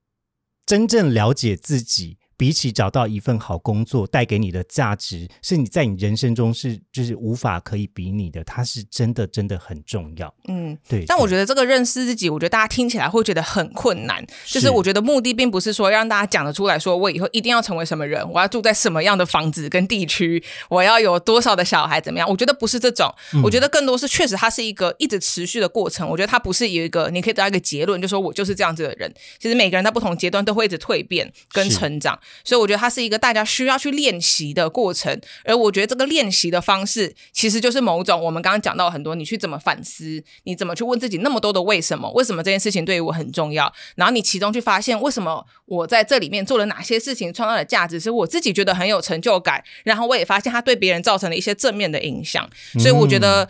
[0.66, 2.18] 真正了解自己。
[2.36, 10.34] 比起找到一份好工作带给你的价值，是你在你人生中是就是无法可以比拟的，它是真的真的很重要。
[10.48, 11.06] 嗯，对。
[11.06, 14.26] 但我觉得这个认识自己，我觉得大家听起来会觉得很困难。
[14.46, 22.30] 就是我觉得目的并不是说让大家讲得出来说我以后一定要成为什么人，我要住在什么样的房子跟地区，我要有多少的小孩怎么样？
[22.30, 23.14] 我觉得不是这种。
[23.44, 26.10] 我觉得更多是确实它是一个一直持续的过程。
[26.10, 29.14] 我觉得它不是有一个你可以得到一个结论，就说我就是这样子的人。
[29.40, 32.20] 其实每个人在不同阶段都会一直蜕变跟成长。
[32.44, 42.12] 所以我觉得它是一个大家需要去练习的过程，而我觉得这个练习的方式其实就是某种我们刚刚讲到很多，你去怎么反思，你怎么去问自己那么多的为什么？
[42.12, 43.72] 为什么这件事情对于我很重要？
[43.96, 52.50] 然后你其中去发现为什么我在这里面做了哪些事情，创造的价值是我自己觉得很有成就感，然后我也发现它对别人造成了一些正面的影响，
[52.80, 53.50] 所以我觉得。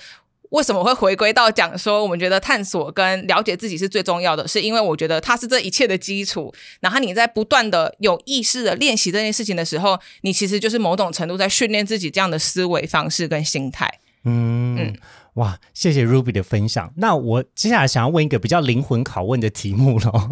[0.54, 6.54] 为什么会回归到讲说，我们觉得探索跟了解自己是最重要的，是因为我觉得它是这一切的基础。
[6.80, 13.90] 然后你在不断的有意识的练习这件事情的时候，你其实就是某种程度在训练自己这样的思维方式跟心态。
[14.26, 14.96] 嗯嗯，
[15.34, 16.94] 哇，谢谢 Ruby 的分享。
[16.98, 20.30] 那我接下来想要问一个比较灵魂拷问的题目喽。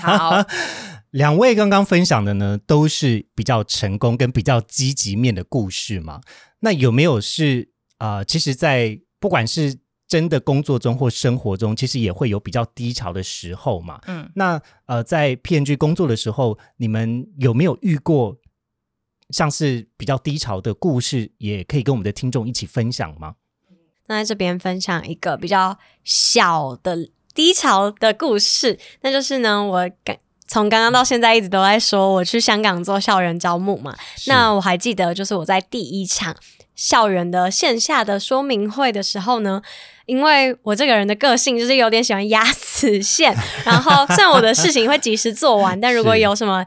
[0.00, 0.44] 好，
[1.10, 6.20] 两位刚刚分享的呢，都是比较成功跟比较积极面的故事嘛？
[6.60, 8.22] 那有没有是啊？
[8.22, 9.74] 其实，在不管是
[10.06, 13.98] 真的工作中或生活中，其实也会有比较低潮的时候嘛。
[14.06, 18.36] 嗯，那呃，在 PNG 工作的时候，你们有没有遇过
[19.30, 21.32] 像是比较低潮的故事？
[21.38, 23.36] 也可以跟我们的听众一起分享吗？
[24.08, 30.14] 那在这边分享一个比较小的低潮的故事，那就是呢，我刚
[30.46, 33.96] 从刚刚到现在一直都在说我去香港做校园招募嘛。
[34.26, 36.36] 那我还记得，就是我在第一场。
[36.74, 39.62] 校园的线下的说明会的时候呢，
[40.06, 46.64] 因为我这个人的个性就是有点喜欢压死线， 然后虽然我的事情会及时做完， 但如果有什么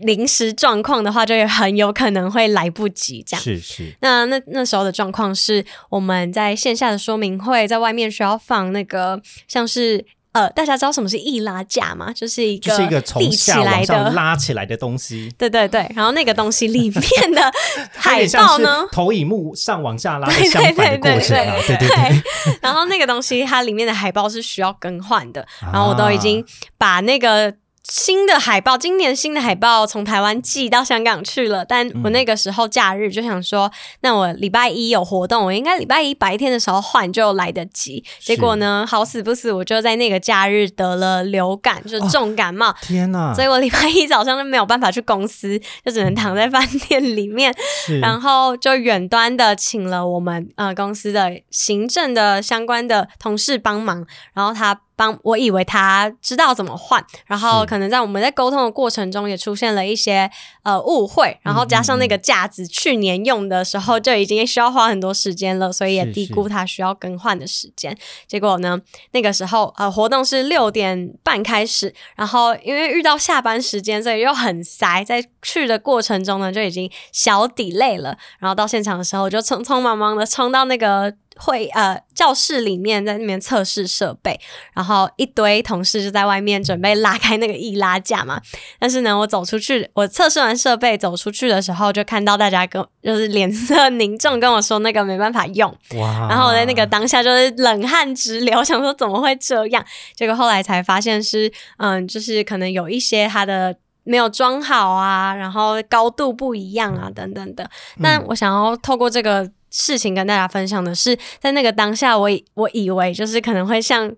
[0.00, 3.22] 临时状况的话，就很有可能会来不及。
[3.26, 3.94] 这样是是。
[4.00, 10.04] 那那那时候的状况是，我们在线下的说明会，在外面需要放那个像是。
[10.32, 12.12] 呃，大家知道什么是易拉架吗？
[12.14, 15.32] 就是一个就是一个从下往上拉起来的东西。
[15.38, 17.52] 对对对，然后那个东西里面的
[17.94, 22.22] 海报呢，投影幕上往下拉相反的过程啊，对对对。
[22.60, 26.44] 然后那个东西它里面的海报是需要更换的， 然后我都已经
[26.76, 27.54] 把那个。
[27.90, 31.64] 新的海报，今年新的海报从台湾寄到香港去了。
[31.64, 33.70] 但我那个时候假日就想说，
[34.00, 38.04] 那我礼拜一有活动，我应该礼拜一白天的时候换就来得及。
[38.18, 42.74] 结果呢，好死不死，我就在那个假日得了流感，就是重感冒。
[42.82, 43.32] 天哪！
[43.32, 47.54] 所以我礼拜一早上就没有办法去公司，就只能躺在饭店里面，
[48.02, 54.78] 然后就远端的请了我们呃公司的行政的相关的同事帮忙，然后他。
[54.98, 60.28] 帮我以为他知道怎么换，然后可能在我们在沟通的过程中也出现了一些
[60.64, 67.96] 呃误会，然后加上那个架子去年用的时候就已经需要花很多时间了，所以也低估他需要更换的时间。
[68.26, 68.76] 结果呢，
[69.12, 81.14] 那个时候呃活动是六点半开始，然后因为遇到下班时间，所以又很塞，在去的过程中呢就已经小抵累了，然后到现场的时候就匆匆忙忙的冲到那个。
[81.38, 84.38] 会呃教室里面在那边测试设备，
[84.74, 88.40] 然后一堆同事就在外面准备拉开那个易拉架嘛。
[88.78, 95.70] 但是呢，我走出去，我测试完设备走出去的时候，就看到大家跟就是脸色凝重跟我说那个没办法用。
[95.96, 96.28] 哇！
[96.28, 99.84] 然后我在那个当下就是冷汗直流，想说怎么会这样？
[100.14, 107.70] 结果后来才发现是嗯，就是可能有一些它的没有装好啊，然后高度不一样啊，等等的。
[107.98, 109.48] 那我想要透过这个。
[109.70, 114.14] 事情跟大家分享的是，在那个当下，我我以为就是可能会像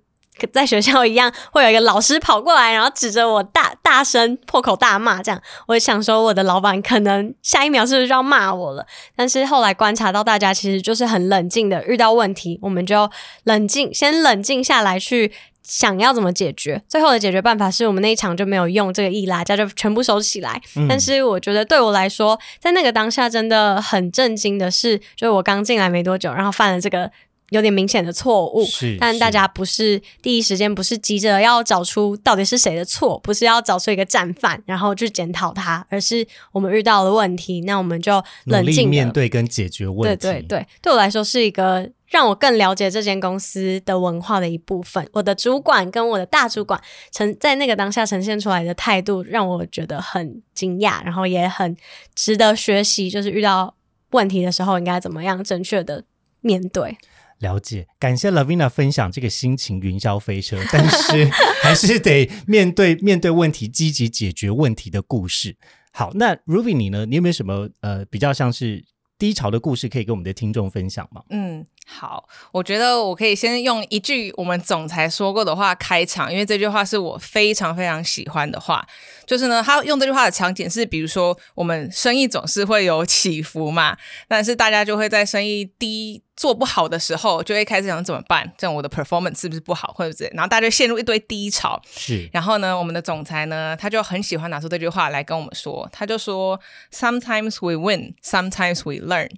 [0.49, 5.41] 在学校一样，会有一个老师跑过来，然后指着我大大声破口大骂，这样。
[5.69, 8.87] 我想说，我的老板可能下一秒是不是就要骂我了？
[9.17, 13.11] 但是后来观察到，大家其实就是很冷静的，遇到问题，我们就
[13.45, 15.33] 冷静，先冷静下来去。
[15.63, 16.83] 想要怎么解决？
[16.89, 20.61] 最后的解决办法是我们那一场就没有用这个易拉架，就全部收起来。
[20.89, 27.09] 但是我觉得对我来说，在那个当下真的很震惊的是，就是我刚进来没多久，然后犯了这个
[27.51, 28.65] 有点明显的错误。
[28.65, 40.17] 是，但大家不是第一时间不是急着要找出到底是谁的错，不是要找出一个战犯，然后去检讨他，而是我们遇到了问题，那我们就冷静面对跟解决问题。
[40.17, 41.91] 对对对，对我来说是一个。
[42.11, 45.09] 让我更了解这间公司的文化的一部分。
[45.13, 46.81] 我的主管跟我的大主管
[47.13, 51.77] 呈在那个当下呈现出来的态度，让我觉得很惊讶，然后也很
[52.13, 53.09] 值得学习。
[53.09, 53.73] 就是遇到
[54.11, 56.03] 问题的时候，应该怎么样正确的
[56.41, 56.99] 面对？
[57.41, 61.25] 了解，感谢 Lavina 分享这个心情云霄飞车， 但是
[61.63, 65.57] 还是得面对 面对问题，积极解决问题的故事。
[65.93, 67.05] 好，那 Ruby 你呢？
[67.05, 68.85] 你有没有什么呃比较像是？
[69.21, 71.23] 低潮的故事可以跟我们的听众分享吗？
[71.29, 71.63] 嗯，
[71.93, 78.87] 好，我觉得我可以先用一句我们总裁说过的话开场，因为这句话是我非常非常喜欢的话。
[79.27, 83.97] 就是呢，他用这句话的场景是，比如说我们生意总是会有起伏嘛，
[84.29, 88.51] 但是大家就会在生意低做不好的时候，就会开始想怎么办？
[88.57, 91.81] 这样我的 performance 是不是不好，或者然后大家就陷入一堆低潮。
[91.93, 96.59] 是，然后呢，我们的总裁呢，他就很喜欢拿出这句话来跟我们说，他就说
[96.93, 99.31] ：“Sometimes we win, sometimes we learn。”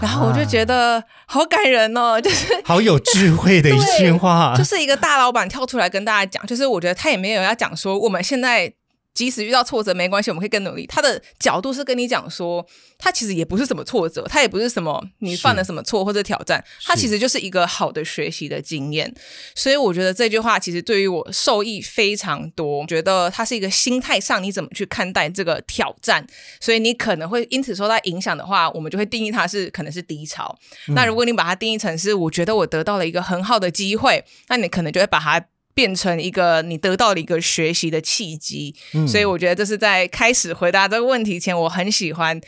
[0.00, 8.72] 然后我就觉得好感人哦，就是好有智慧的一句话，就是一个大老板跳出来跟大家讲，就是我觉得他也没有要讲说我们现在。
[9.14, 10.86] 即使遇到挫折没关系，我们可以更努力。
[10.86, 12.66] 他的角度是跟你讲说，
[12.98, 19.14] 他其实也不是什么挫折，他也不是什么你犯了什么错或者挑战，他其实就是一个好的学习的经验。
[19.54, 22.84] 所以我觉得这句话其实对于我受益非常多。
[22.88, 26.26] 觉得它是一个心态上你怎么去看待这个挑战，
[26.60, 30.58] 所以你可能会因此受到影响的话，我们就会定义它是可能是低潮。
[30.88, 35.44] 那如果你把它定义成是我觉得我得到了一个很好的机会，那你可能就会把它。
[35.74, 38.74] 变成一个你得到了一个学习的契机，
[39.06, 42.40] 所以我觉得这是在开始回答这个问题前，我很喜欢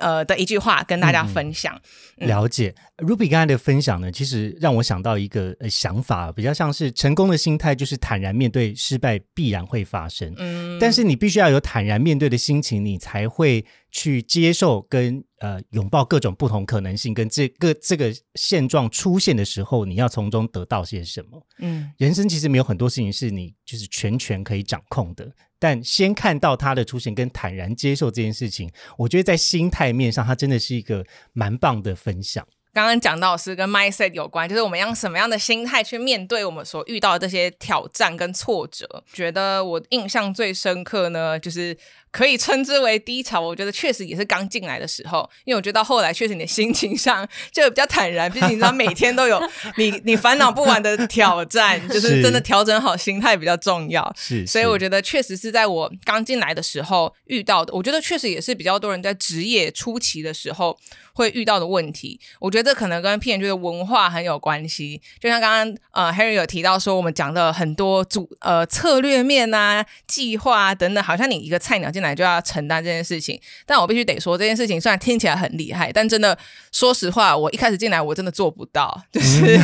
[0.00, 1.80] 呃的一句话跟大家分享。
[2.16, 2.74] 了解。
[2.98, 21.46] Ruby 刚才的分享呢，其实让我想到一个呃想法，比较像是成功的心态就是坦然面对失败必然会发生，嗯，但是你必须要有坦然面对的心情，你才会去接受跟呃拥抱各种不同可能性，跟这个这个现状出现的时候，你要从中得到些什么？
[21.60, 31.94] 嗯，人生其实没有很多事情是你就是全权可以掌控的，但先看到他的出现跟坦然接受这件事情，我觉得在心态面上，他真的是一个蛮棒的。
[31.94, 39.04] 分享刚刚讲到是跟 mindset 有关，就是我们用什么样的心态去面对我们所遇到的这些挑战跟挫折。
[39.12, 41.76] 觉得我印象最深刻呢，就是。
[42.12, 49.40] 可以称之为低潮，我觉得确实也是刚进来的时候，因为我觉得到后来确实你的心情上就比较坦然，毕竟你知道每天都有
[49.76, 54.12] 你你烦恼不完的挑战， 就是真的调整好心态比较重要。
[54.16, 60.76] 是，所以我觉得确实是在我刚进来的时候遇到的，我觉得确实也是比较多人在职业初期的时候
[61.12, 62.20] 会遇到的问题。
[62.40, 73.38] 我觉得这可能跟 P N 的文化很有关系，就像刚刚呃 Harry 有提到说，我们讲的很多主呃策略面啊、计划啊等等，好像你一个菜鸟进进来就要承担这件事情。
[73.66, 76.36] 但我必须得说，这件事情虽然听起来很厉害，但真的
[76.72, 79.60] 说实话，我一开始进来我真的做不到，就是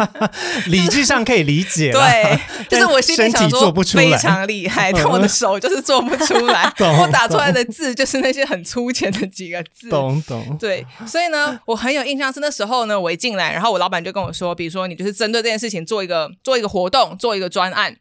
[0.68, 6.70] 理智上可以理解，对，就是我心里想说非常厉害，但我的手就是做不出来，
[7.00, 17.96] 我打出来的字就是那些很粗浅的几个字，懂懂，对，所以呢，我很有印象是那时候呢，我一进来，然后我老板就跟我说，比如说你就是针对这件事情做一个做一个活动，做一个专案。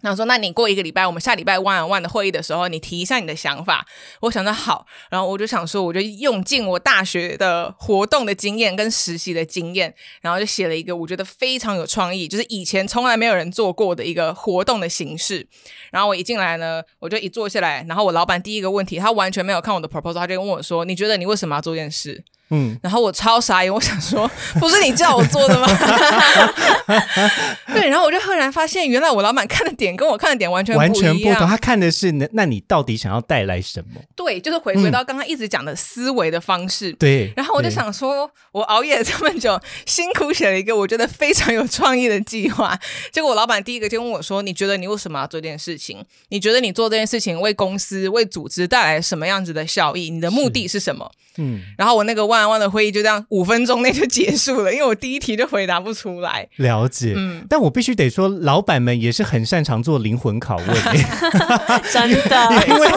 [0.00, 3.86] 然后说，那你过一个礼拜，我们下礼拜 one on one 的会议的时候，你提一下你的想法。
[4.20, 15.46] 我想着好，然后我就想说，我就用尽我大学的活动的经验跟实习的经验，然后就写了一个我觉得非常有创意，就是以前从来没有人做过的一个活动的形式。
[15.90, 24.28] 然后我一进来呢，我就一坐下来，然后我老板第一个问题，他完全没有看我的 proposal，他就问我说：“你觉得你为什么要做这件事？”嗯，然后我超傻眼，我想说，
[24.58, 25.66] 不是你叫我做的吗？
[27.74, 31.46] 对，然后我就赫然发现，原来我老板看的点跟我看的点完全完全不同。
[31.46, 34.00] 他看的是，那那你到底想要带来什么？
[34.16, 36.92] 对，就是回归到刚刚一直讲的思维的方式。
[36.94, 42.78] 对，然后我就想说，我熬夜这么久，辛苦写了一个我觉得非常有创意的计划，
[43.12, 46.04] 结果我老板第一个就问我说：“你觉得你为什么要做这件事情？
[46.30, 50.10] 你觉得你做这件事情为公司、为组织带来什么样子的效益？
[50.10, 56.48] 你的目的是什么？”嗯，然后我那个万万的会议就这样五分钟内就结束了，因为我第一题就回答不出来。
[56.56, 60.76] 了解，嗯，但我必须得说，老板们也是很擅长做灵魂拷问，
[61.92, 62.88] 真的， 因为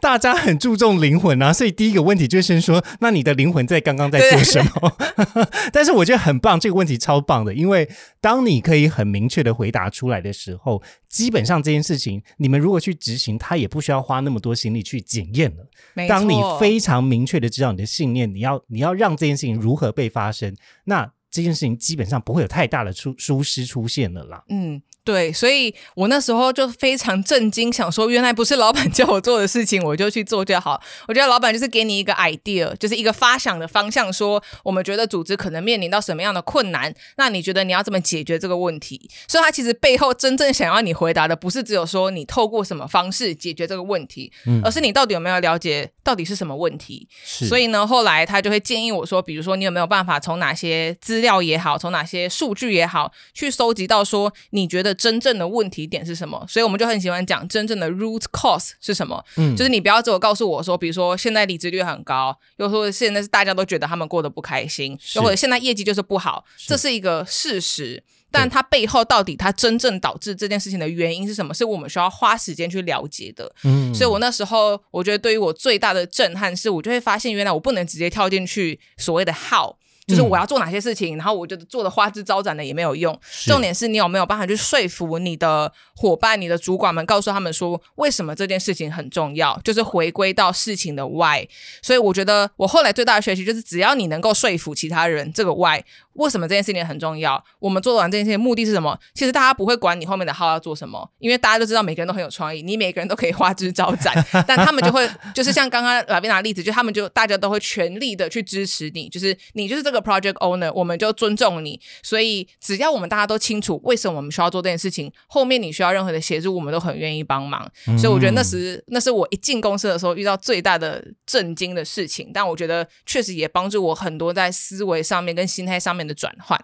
[0.00, 4.92] 大家很注重灵魂啊，所以第一个问题就先说，那你的灵魂在刚刚在做什么？
[5.72, 7.88] 但是我觉得很棒，这个问题超棒的，因为
[8.20, 15.68] 当你可以很明确的回答出来的时候，基本上这件事情你们如果去执行，他也不需要花那么多心力去检验了。
[16.08, 17.90] 当你非常明确的知道你的。
[17.90, 24.44] 信念，你要你要让这件事情如何被发生，那这件事情基本上不会有太大的出疏失出现了啦。
[24.48, 24.80] 嗯。
[25.10, 30.80] 对，所以我那时候就非常震惊，想说原来不是老板叫我做的事情，我就去做就好。
[31.08, 39.10] 我觉得老板就是给你一个 idea，就是一个发想的方向，说我们觉得组织可能面临到什么样的困难，那你觉得你要怎么解决这个问题？
[39.26, 44.30] 所以他其实背后真正想要你回答的，不是只有说你透过什么方式解决这个问题，
[44.62, 47.08] 而是你到底有没有了解到底是什么问题。
[47.24, 54.94] 所以呢，后来他就会建议我说，比如说你有没有办法从哪些资料也好，从哪些数据也好，去收集到说你觉得。
[55.00, 56.44] 真正的问题点是什么？
[56.46, 59.24] 所以我们就很喜欢讲真正的 root cause 是什么。
[59.36, 68.04] 嗯，就是你不要只有告诉我说，比如说现在离职率很高，又或者现在是大家都觉得他们过得不开心，又或者现在业绩就是不好，这是一个事实。
[68.32, 71.52] 但它背后到底它真正导致这件事情的原因是什么？
[71.52, 73.52] 是我们需要花时间去了解的。
[73.64, 79.74] 嗯，所以我那时候我觉得对于我最大的震撼是，我就会发现原来我不能直接跳进去所谓的 how。
[80.10, 83.18] 就是我要做哪些事情，然后我觉得做的花枝招展的也没有用。
[83.46, 91.46] 重点是你有没有办法去说服你的伙伴、你的主管们，告诉他们说为什么这件事情很重要，就是回归到事情的 why。
[91.80, 95.82] 所以我觉得我后来最大的学习就是，只要你能够说服其他人，这个 why。
[96.14, 97.42] 为什么这件事情很重要？
[97.60, 98.98] 我们做完这件事情目的是什么？
[99.14, 104.12] 其实大家不会管你后面的号要做什么，因为大家都知道每个人都很有创意，你每个人都可以花枝招展，
[104.46, 111.80] 但他们就会就是像刚刚老边拿例子，就他们就大家都会全力的去支持你，就是你就是这个 project owner，我们就尊重你。
[112.02, 117.70] 所以只要我们大家都清楚为什么我们需要做这件事情，后面你需要任何的协助，我们都很愿意帮忙。
[117.96, 126.00] 所以我觉得那时那是我一进公司的时候遇到最大的震惊的事情，但我觉得确实也帮助我很多在思维上面跟心态上面。
[126.00, 126.58] 的转换，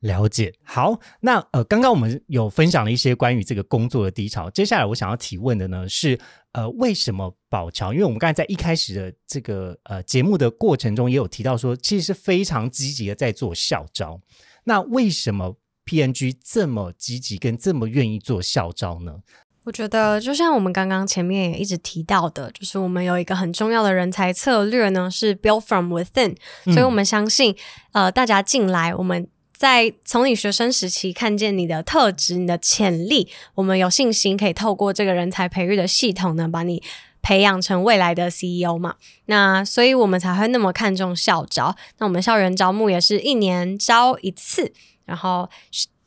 [0.00, 0.98] 了解好。
[1.20, 4.50] 那呃，刚刚我们有分享了一些关于这个工作的低潮。
[4.50, 6.18] 接下来我想要提问的呢是，
[6.52, 7.92] 呃，为什么宝桥？
[7.92, 14.20] 因为我们刚才在一开始的这个呃节目的过程中也有提到说，其实是非常积极的在做校招。
[14.64, 19.20] 那为什么 PNG 这么积极跟这么愿意做校招呢？
[19.64, 26.34] 我觉得，就像我们刚刚前面也一直提到的，就是我们有一个很重要的人才策略呢，是 build from within。
[26.64, 27.54] 所以我们相信，
[27.92, 29.28] 呃，大家进来，我们
[29.60, 36.82] 在从你学生时期看见你的特质、你的潜力，我们有信心可以透过这个人才培育的系统呢，把你
[37.20, 38.94] 培养成未来的 CEO 嘛。
[39.26, 41.76] 那所以我们才会那么看重校招。
[41.98, 44.72] 那我们校园招募也是一年招一次，
[45.04, 45.50] 然后。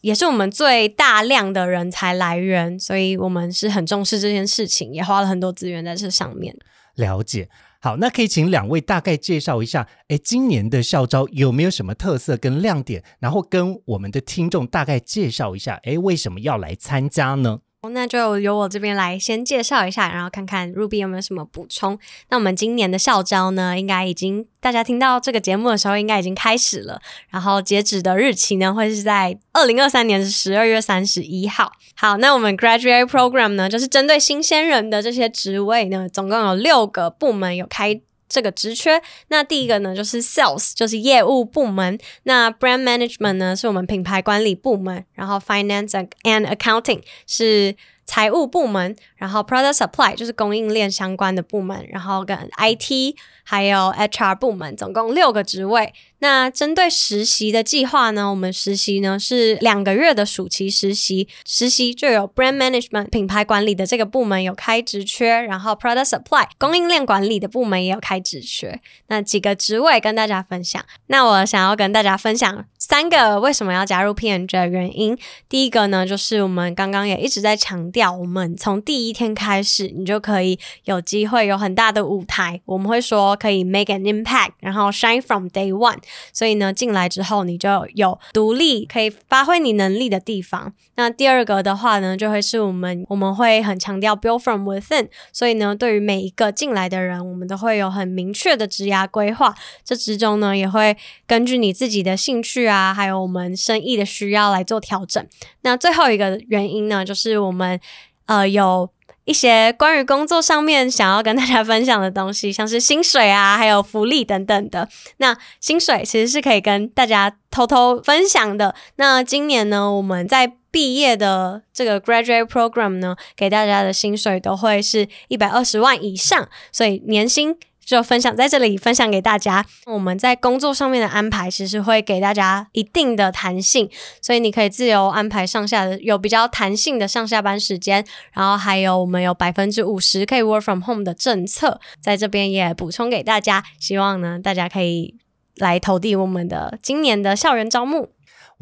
[0.02, 6.54] 也是我们最大量的人才来源，所以我们是很重视这件事情，也花了很多资源在这上面。
[6.96, 7.48] 了解，
[7.84, 13.04] 好，那可以请两位大概介绍一下，哎，今年的校招有没有什么特色跟亮点？
[13.20, 17.60] 然后跟我们的听众大概介绍一下，哎，为什么要来参加呢？
[17.92, 22.00] 那就由我这边来先介绍一下，然后看看 Ruby 有没有什么补充。
[22.30, 27.02] 那我们今年的校招呢，应该已经大家听到这个节目的时候，应该已经开始了。
[27.30, 31.72] 然后截止的日期呢，会是在二零二三年十二月三十一号。
[31.96, 38.02] 好，那我们 Graduate Program 呢，就是针对新鲜人的这些职位呢，总共有六个部门有开。
[38.34, 42.00] 这个职缺，那第一个呢就是 sales，就是业务部门。
[42.24, 45.92] 那 brand management 呢是我们品牌管理部门，然后 finance
[46.24, 47.76] and accounting 是
[48.06, 53.16] 财务部门，然后 product supply 就是供应链相关的部门，然后跟 IT
[53.46, 55.94] 还有 HR 部门，总共六个职位。
[56.20, 58.30] 那针对实习的计划呢？
[58.30, 68.82] 我们实习呢是两个月的暑期实习，实习就有 brand management 品牌管理的这个部门有开职缺，然后 product supply 供应链管理的部门也有开职缺。
[69.08, 70.84] 那几个职位跟大家分享。
[71.08, 75.18] 那我想要跟大家分享三个为什么要加入 PNG 的原因。
[75.50, 82.60] 第一个呢，就是我们刚刚也一直在强调，我们从第一天开始，你就可以有机会有很大的舞台。
[82.66, 86.00] 我们会说可以 make an impact，然后 shine from day one。
[86.34, 90.74] 所以呢，进来之后你就有独立可以发挥你能力的地方。
[90.96, 95.08] 那第二个的话呢，就会是我们我们会很强调 build from within。
[95.32, 99.54] 所以呢，对于每一个进来的人，我们都会有很明确的职涯规划。
[99.84, 100.96] 这之中呢，也会
[101.28, 105.26] 根据你自己的兴趣啊，还有我们生意的需要来做调整。
[105.62, 107.80] 那最后一个原因呢，就是我们
[108.28, 108.90] 呃有。
[109.26, 114.88] 一些关于工作上面想要跟大家分享的东西， 像是薪水啊，还有福利等等的。
[115.18, 118.76] 那薪水其实是可以跟大家偷偷分享的。
[118.98, 127.58] 那今年呢，我们在毕业的这个 graduate program 呢，给大家的薪水都会是一百二十万以上，所以年薪。
[127.86, 129.66] 就分享在这里，分享给大家。
[129.86, 133.90] 我们在工作上面的安排，其实会给大家一定的弹性，
[134.22, 138.06] 所以你可以自由安排上下的，有比较弹性的上下班时间。
[138.32, 143.64] 然后还有我们有百分之五十可以 work from home 的政策，在这边也补充给大家。
[143.80, 145.16] 希望呢，大家可以
[145.58, 148.10] 来投递我们的今年的校园招募。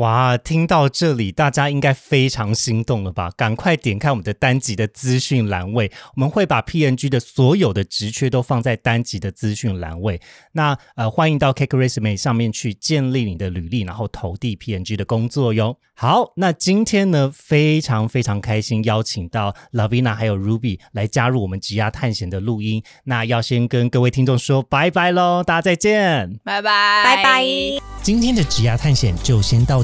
[0.02, 3.30] 哇，听到这里，大家应该非常心动了吧？
[3.38, 10.20] 赶快点开我们的单集的资讯栏位，我们会把 PNG 的所有的职缺都放在单集的资讯栏位。
[10.54, 15.78] 那呃，欢迎到 Cake Resume 上面去建立你的履历，然后投递 PNG 的工作哟。
[15.94, 22.82] 好，那今天呢，非常非常开心，邀请到 Lavina 还有 Ruby 来加入我们职涯探险的录音。
[23.04, 27.46] 那要先跟各位听众说拜拜喽，大家再见，拜拜，拜拜。
[28.02, 29.84] 今天的职涯探险就先到